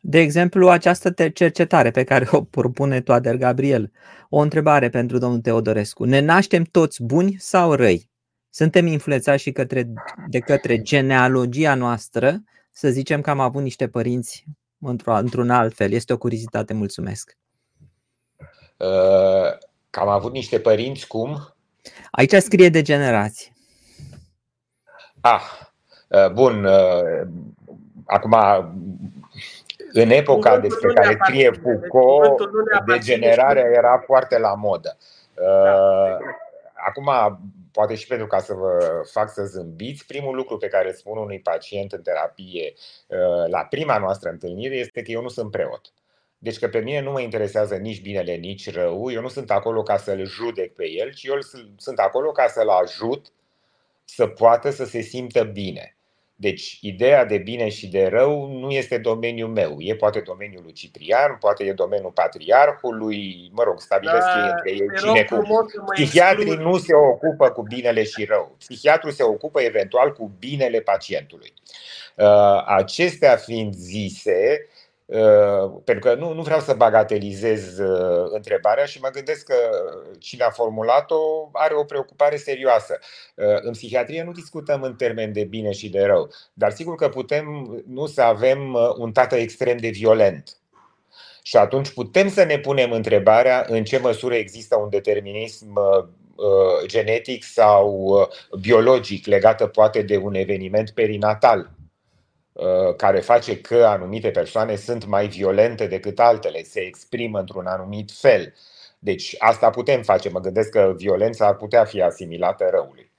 [0.00, 3.92] De exemplu, această cercetare pe care o propune Toader Gabriel,
[4.28, 6.04] o întrebare pentru domnul Teodorescu.
[6.04, 8.08] Ne naștem toți buni sau răi?
[8.50, 9.92] Suntem influențați și către,
[10.28, 12.42] de către genealogia noastră,
[12.72, 14.44] să zicem că am avut niște părinți
[15.04, 15.92] într-un alt fel.
[15.92, 17.36] Este o curiozitate, mulțumesc.
[18.76, 19.58] Uh,
[19.90, 21.54] că am avut niște părinți cum?
[22.10, 23.52] Aici scrie de generații.
[25.20, 25.42] Ah,
[26.08, 26.64] uh, bun.
[26.64, 27.26] Uh,
[28.04, 28.34] acum,
[29.92, 32.50] în epoca Cuvântul despre care scrie Foucault,
[32.86, 34.96] degenerarea era foarte la modă.
[35.34, 36.18] Da,
[36.86, 37.10] Acum,
[37.72, 41.40] poate și pentru ca să vă fac să zâmbiți, primul lucru pe care spun unui
[41.40, 42.72] pacient în terapie
[43.46, 45.92] la prima noastră întâlnire este că eu nu sunt preot.
[46.38, 49.10] Deci că pe mine nu mă interesează nici binele, nici rău.
[49.10, 51.38] Eu nu sunt acolo ca să-l judec pe el, ci eu
[51.76, 53.26] sunt acolo ca să-l ajut
[54.04, 55.97] să poată să se simtă bine.
[56.40, 59.76] Deci, ideea de bine și de rău nu este domeniul meu.
[59.78, 64.70] E poate domeniul lui Ciprian, poate e domeniul patriarhului, mă rog, stabilesc da, ei între
[64.70, 65.64] ei cine cu.
[65.92, 68.56] Psihiatrii nu se ocupă cu binele și rău.
[68.58, 71.52] Psihiatrul se ocupă eventual cu binele pacientului.
[72.14, 74.77] Uh, acestea fiind zise, Uh,
[75.84, 79.54] pentru că nu, nu vreau să bagatelizez uh, întrebarea și mă gândesc că
[80.18, 82.98] cine a formulat-o are o preocupare serioasă.
[83.34, 87.08] Uh, în psihiatrie nu discutăm în termen de bine și de rău, dar sigur că
[87.08, 87.46] putem
[87.86, 90.56] nu să avem un tată extrem de violent.
[91.42, 95.80] Și atunci putem să ne punem întrebarea în ce măsură există un determinism
[96.86, 98.16] genetic sau
[98.60, 101.77] biologic legată poate de un eveniment perinatal Uh,
[102.96, 108.54] care face că anumite persoane sunt mai violente decât altele, se exprimă într-un anumit fel.
[108.98, 110.28] Deci asta putem face.
[110.28, 113.10] Mă gândesc că violența ar putea fi asimilată răului.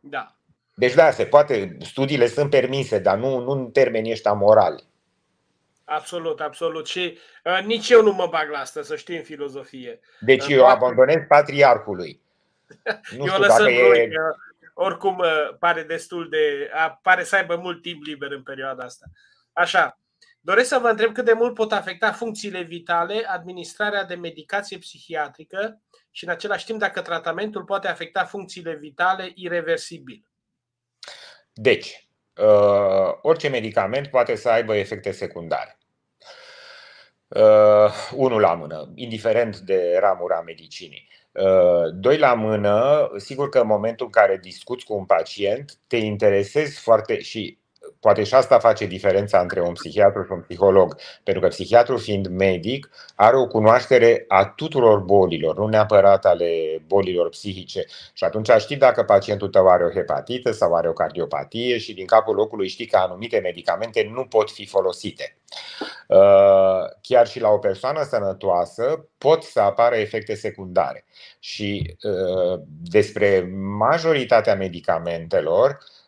[0.00, 0.34] Da.
[0.74, 4.84] Deci da, se poate, studiile sunt permise, dar nu, nu în termenii ăștia morali.
[5.84, 6.86] Absolut, absolut.
[6.86, 10.00] Și uh, nici eu nu mă bag la asta, să știi, în filozofie.
[10.20, 12.20] Deci uh, eu abandonez patriarhului.
[13.16, 14.08] Nu eu știu dacă e...
[14.08, 14.34] Că
[14.82, 16.70] oricum uh, pare destul de.
[17.02, 19.06] pare să aibă mult timp liber în perioada asta.
[19.52, 19.98] Așa.
[20.42, 25.80] Doresc să vă întreb cât de mult pot afecta funcțiile vitale administrarea de medicație psihiatrică
[26.10, 30.24] și în același timp dacă tratamentul poate afecta funcțiile vitale irreversibil.
[31.52, 35.78] Deci, uh, orice medicament poate să aibă efecte secundare.
[37.28, 41.08] Uh, unul la mână, indiferent de ramura medicinii.
[41.32, 45.96] Uh, doi la mână, sigur că în momentul în care discuți cu un pacient, te
[45.96, 47.58] interesezi foarte și
[48.00, 52.26] poate și asta face diferența între un psihiatru și un psiholog, pentru că psihiatru fiind
[52.26, 57.84] medic are o cunoaștere a tuturor bolilor, nu neapărat ale bolilor psihice.
[58.12, 62.06] Și atunci știi dacă pacientul tău are o hepatită sau are o cardiopatie și din
[62.06, 65.36] capul locului știi că anumite medicamente nu pot fi folosite.
[66.08, 66.18] Uh,
[67.02, 71.04] chiar și la o persoană sănătoasă pot să apară efecte secundare.
[71.38, 75.99] Și uh, despre majoritatea medicamentelor, Uh,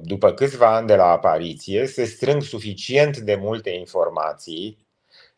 [0.00, 4.86] după câțiva ani de la apariție, se strâng suficient de multe informații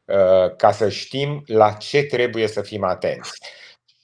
[0.04, 3.32] uh, ca să știm la ce trebuie să fim atenți.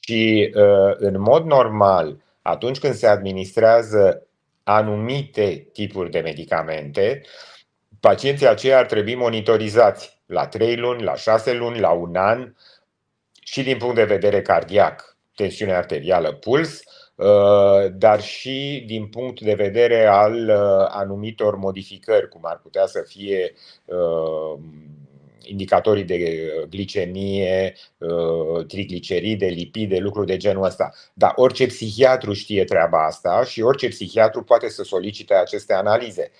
[0.00, 4.26] Și uh, în mod normal, atunci când se administrează
[4.62, 7.22] anumite tipuri de medicamente,
[8.00, 12.54] pacienții aceia ar trebui monitorizați la 3 luni, la 6 luni, la un an
[13.42, 16.99] și din punct de vedere cardiac, tensiune arterială, puls, Uh,
[17.92, 23.52] dar și din punct de vedere al uh, anumitor modificări, cum ar putea să fie
[23.84, 24.58] uh,
[25.42, 26.18] indicatorii de
[26.68, 27.74] glicemie,
[28.66, 30.90] trigliceride, lipide, lucruri de genul ăsta.
[31.14, 36.30] Dar orice psihiatru știe treaba asta și orice psihiatru poate să solicite aceste analize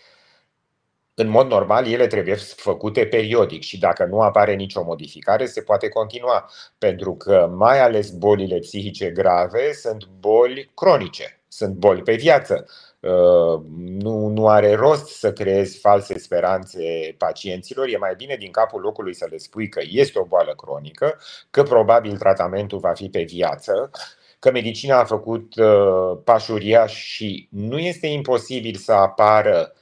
[1.21, 5.89] în mod normal, ele trebuie făcute periodic și dacă nu apare nicio modificare, se poate
[5.89, 12.67] continua, pentru că mai ales bolile psihice grave sunt boli cronice, sunt boli pe viață.
[13.01, 18.81] Uh, nu, nu are rost să creezi false speranțe pacienților, e mai bine din capul
[18.81, 21.19] locului să le spui că este o boală cronică,
[21.51, 23.91] că probabil tratamentul va fi pe viață,
[24.39, 29.79] că medicina a făcut uh, pașuria și nu este imposibil să apară Uh,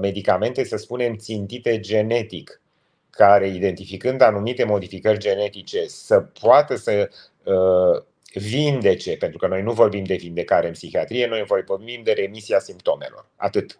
[0.00, 2.60] medicamente, să spunem, țintite genetic,
[3.10, 7.10] care, identificând anumite modificări genetice, să poată să
[7.44, 8.02] uh,
[8.32, 13.26] vindece, pentru că noi nu vorbim de vindecare în psihiatrie, noi vorbim de remisia simptomelor.
[13.36, 13.78] Atât.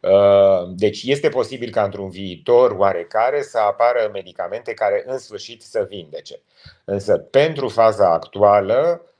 [0.00, 5.86] Uh, deci este posibil ca într-un viitor oarecare să apară medicamente care în sfârșit să
[5.88, 6.40] vindece.
[6.84, 9.11] Însă pentru faza actuală Uh,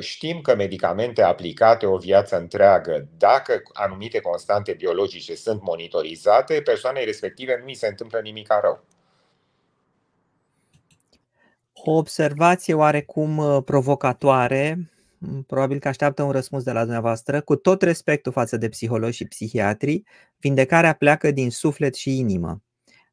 [0.00, 7.56] știm că medicamente aplicate o viață întreagă, dacă anumite constante biologice sunt monitorizate, persoanei respective
[7.58, 8.84] nu îi se întâmplă nimic rău.
[11.84, 14.90] O observație oarecum uh, provocatoare,
[15.46, 19.24] probabil că așteaptă un răspuns de la dumneavoastră, cu tot respectul față de psihologi și
[19.24, 20.02] psihiatri,
[20.38, 22.62] vindecarea pleacă din suflet și inimă.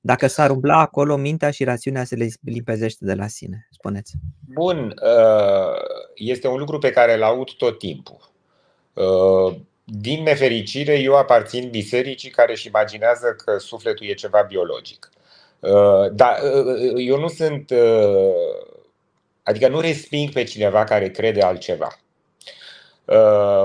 [0.06, 3.68] Dacă s-ar umbla acolo, mintea și rațiunea se le limpezește de la sine.
[3.72, 4.14] Spuneți.
[4.54, 5.82] Bun, uh,
[6.16, 8.32] este un lucru pe care îl aud tot timpul.
[8.94, 15.10] Uh, din nefericire, eu aparțin bisericii care își imaginează că sufletul e ceva biologic.
[15.60, 16.40] Uh, dar
[16.96, 17.72] eu nu sunt.
[19.44, 22.00] Adică nu resping pe cineva care crede altceva.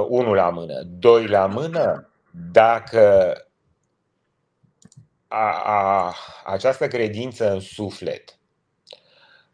[0.08, 0.82] Unul la mână.
[0.98, 2.10] Doi la mână,
[2.52, 3.34] dacă
[5.32, 6.14] a, a,
[6.44, 8.38] această credință în suflet,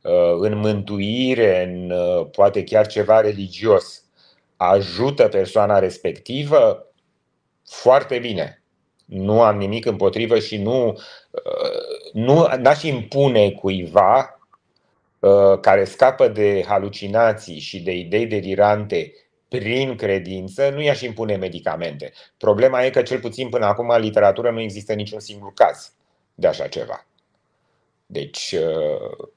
[0.05, 4.05] ă, în mântuire, în ă, poate chiar ceva religios,
[4.57, 6.87] ajută persoana respectivă,
[7.69, 8.63] foarte bine.
[9.05, 10.99] Nu am nimic împotrivă și nu, ă,
[12.13, 14.31] nu aș impune cuiva
[15.61, 19.13] care scapă de halucinații și de idei delirante
[19.49, 22.13] prin credință, nu i-aș impune medicamente.
[22.37, 25.93] Problema e că, cel puțin până acum, în literatură nu există niciun singur caz
[26.35, 27.07] de așa ceva.
[28.07, 29.29] Deci, uh,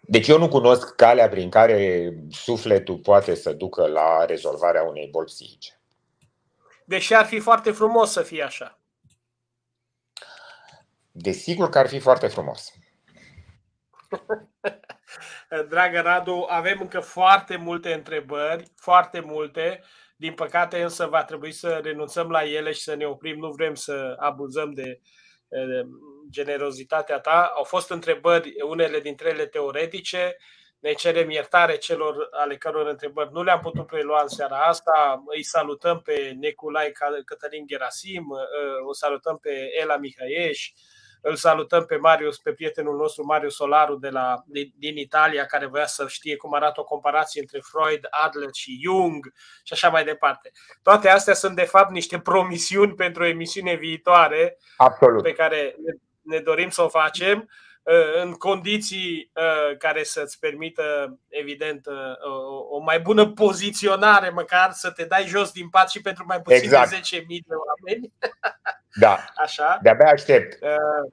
[0.00, 5.26] deci eu nu cunosc calea prin care sufletul poate să ducă la rezolvarea unei boli
[5.26, 5.78] psihice.
[6.84, 8.78] Deși ar fi foarte frumos să fie așa.
[11.12, 12.72] Desigur că ar fi foarte frumos.
[15.68, 19.82] Dragă Radu, avem încă foarte multe întrebări, foarte multe.
[20.16, 23.38] Din păcate însă va trebui să renunțăm la ele și să ne oprim.
[23.38, 25.00] Nu vrem să abuzăm de
[26.30, 27.52] generozitatea ta.
[27.54, 30.36] Au fost întrebări, unele dintre ele teoretice.
[30.78, 35.22] Ne cerem iertare celor ale căror întrebări nu le-am putut prelua în seara asta.
[35.26, 36.92] Îi salutăm pe Neculai
[37.24, 38.26] Cătălin Gerasim,
[38.88, 40.72] o salutăm pe Ela Mihaieș,
[41.26, 45.66] îl salutăm pe Marius, pe prietenul nostru Marius Solaru de la, din, din Italia, care
[45.66, 50.04] voia să știe cum arată o comparație între Freud, Adler și Jung și așa mai
[50.04, 50.50] departe.
[50.82, 55.22] Toate astea sunt de fapt niște promisiuni pentru o emisiune viitoare Absolut.
[55.22, 55.92] pe care ne,
[56.36, 57.63] ne dorim să o facem uh,
[58.22, 61.94] în condiții uh, care să-ți permită, evident, uh,
[62.70, 66.62] o mai bună poziționare, măcar să te dai jos din pat și pentru mai puțin
[66.62, 66.90] exact.
[66.90, 68.12] de 10.000 de oameni.
[68.96, 69.24] Da.
[69.34, 69.78] Așa.
[69.82, 70.62] De-abia aștept.
[70.62, 71.12] Uh,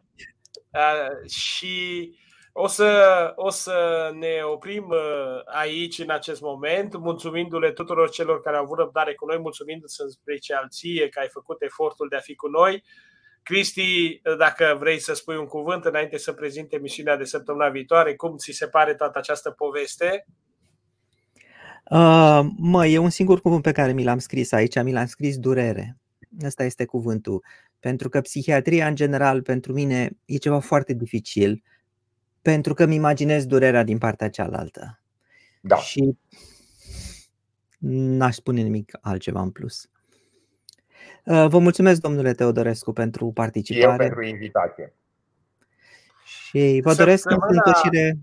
[0.70, 2.16] uh, și
[2.54, 8.58] o să, o să ne oprim uh, aici în acest moment, mulțumindu-le tuturor celor care
[8.58, 12.20] au avut răbdare cu noi, mulțumindu-ți în special ție că ai făcut efortul de a
[12.20, 12.84] fi cu noi.
[13.44, 18.38] Cristi, dacă vrei să spui un cuvânt înainte să prezinte emisiunea de săptămâna viitoare, cum
[18.38, 20.26] ți se pare toată această poveste?
[21.92, 25.38] Uh, mă, e un singur cuvânt pe care mi l-am scris aici, mi l-am scris
[25.38, 25.98] durere.
[26.44, 27.44] Ăsta este cuvântul.
[27.80, 31.64] Pentru că psihiatria, în general, pentru mine e ceva foarte dificil,
[32.42, 35.02] pentru că îmi imaginez durerea din partea cealaltă.
[35.62, 35.76] Da.
[35.76, 36.18] Și
[37.78, 39.90] n-aș spune nimic altceva în plus.
[41.24, 43.92] Uh, vă mulțumesc, domnule Teodorescu, pentru participare.
[43.92, 44.94] Eu pentru invitație.
[46.24, 48.18] Și vă doresc o înfăltășire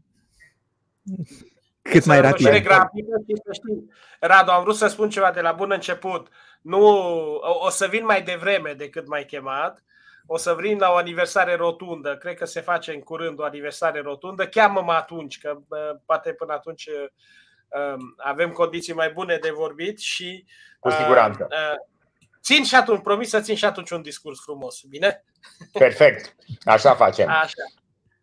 [1.83, 2.47] cât mai rapid.
[2.47, 3.85] Grafică, știți,
[4.21, 6.29] Radu, am vrut să spun ceva de la bun început.
[6.61, 6.81] Nu,
[7.65, 9.83] o să vin mai devreme decât mai chemat.
[10.27, 12.17] O să vin la o aniversare rotundă.
[12.17, 14.47] Cred că se face în curând o aniversare rotundă.
[14.47, 15.59] Cheamă-mă atunci, că
[16.07, 20.45] poate până atunci um, avem condiții mai bune de vorbit și
[20.79, 21.47] cu siguranță.
[21.51, 21.87] Uh, uh,
[22.43, 25.25] țin și atunci, promis să țin și atunci un discurs frumos, bine?
[25.73, 27.29] Perfect, așa facem.
[27.29, 27.63] Așa.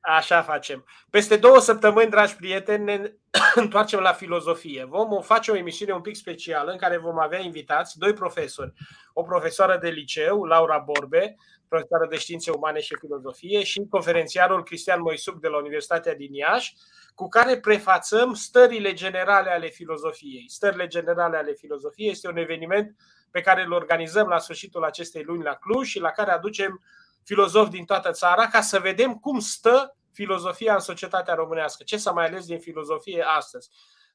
[0.08, 0.86] Așa facem.
[1.10, 3.14] Peste două săptămâni, dragi prieteni, ne
[3.56, 4.86] întoarcem la filozofie.
[4.90, 8.74] Vom face o emisiune un pic specială în care vom avea invitați doi profesori.
[9.14, 11.36] O profesoară de liceu, Laura Borbe,
[11.68, 16.74] profesoară de științe umane și filozofie și conferențiarul Cristian Moisuc de la Universitatea din Iași,
[17.16, 20.46] cu care prefațăm stările generale ale filozofiei.
[20.48, 22.96] Stările generale ale filozofiei este un eveniment
[23.36, 26.82] pe care îl organizăm la sfârșitul acestei luni la Cluj și la care aducem
[27.24, 31.84] filozofi din toată țara ca să vedem cum stă filozofia în societatea românească.
[31.84, 33.70] Ce s-a mai ales din filozofie astăzi?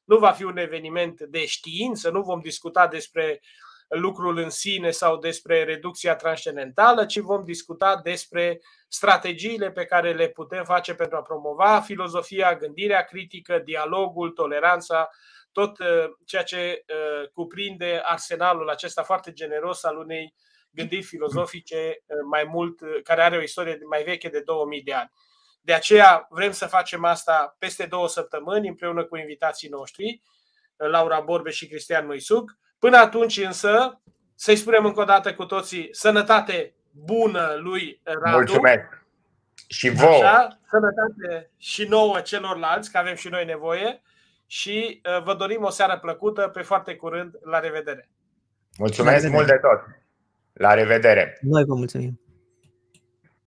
[0.05, 3.41] Nu va fi un eveniment de știință, nu vom discuta despre
[3.87, 10.27] lucrul în sine sau despre reducția transcendentală, ci vom discuta despre strategiile pe care le
[10.27, 15.09] putem face pentru a promova filozofia, gândirea critică, dialogul, toleranța,
[15.51, 15.87] tot uh,
[16.25, 20.33] ceea ce uh, cuprinde arsenalul acesta foarte generos al unei
[20.71, 21.75] gândiri filozofice
[22.05, 25.11] uh, mai mult, care are o istorie mai veche de 2000 de ani.
[25.61, 30.21] De aceea vrem să facem asta peste două săptămâni împreună cu invitații noștri,
[30.75, 32.57] Laura Borbe și Cristian Măisuc.
[32.79, 34.01] Până atunci însă,
[34.35, 38.35] să-i spunem încă o dată cu toții sănătate bună lui Radu.
[38.35, 39.05] Mulțumesc!
[39.67, 40.23] Și vouă!
[40.23, 44.01] Așa, sănătate și nouă celorlalți, că avem și noi nevoie
[44.51, 48.09] și uh, vă dorim o seară plăcută, pe foarte curând, la revedere!
[48.77, 49.35] Mulțumesc la revedere.
[49.35, 49.79] mult de tot!
[50.53, 51.37] La revedere!
[51.41, 52.19] Noi vă mulțumim!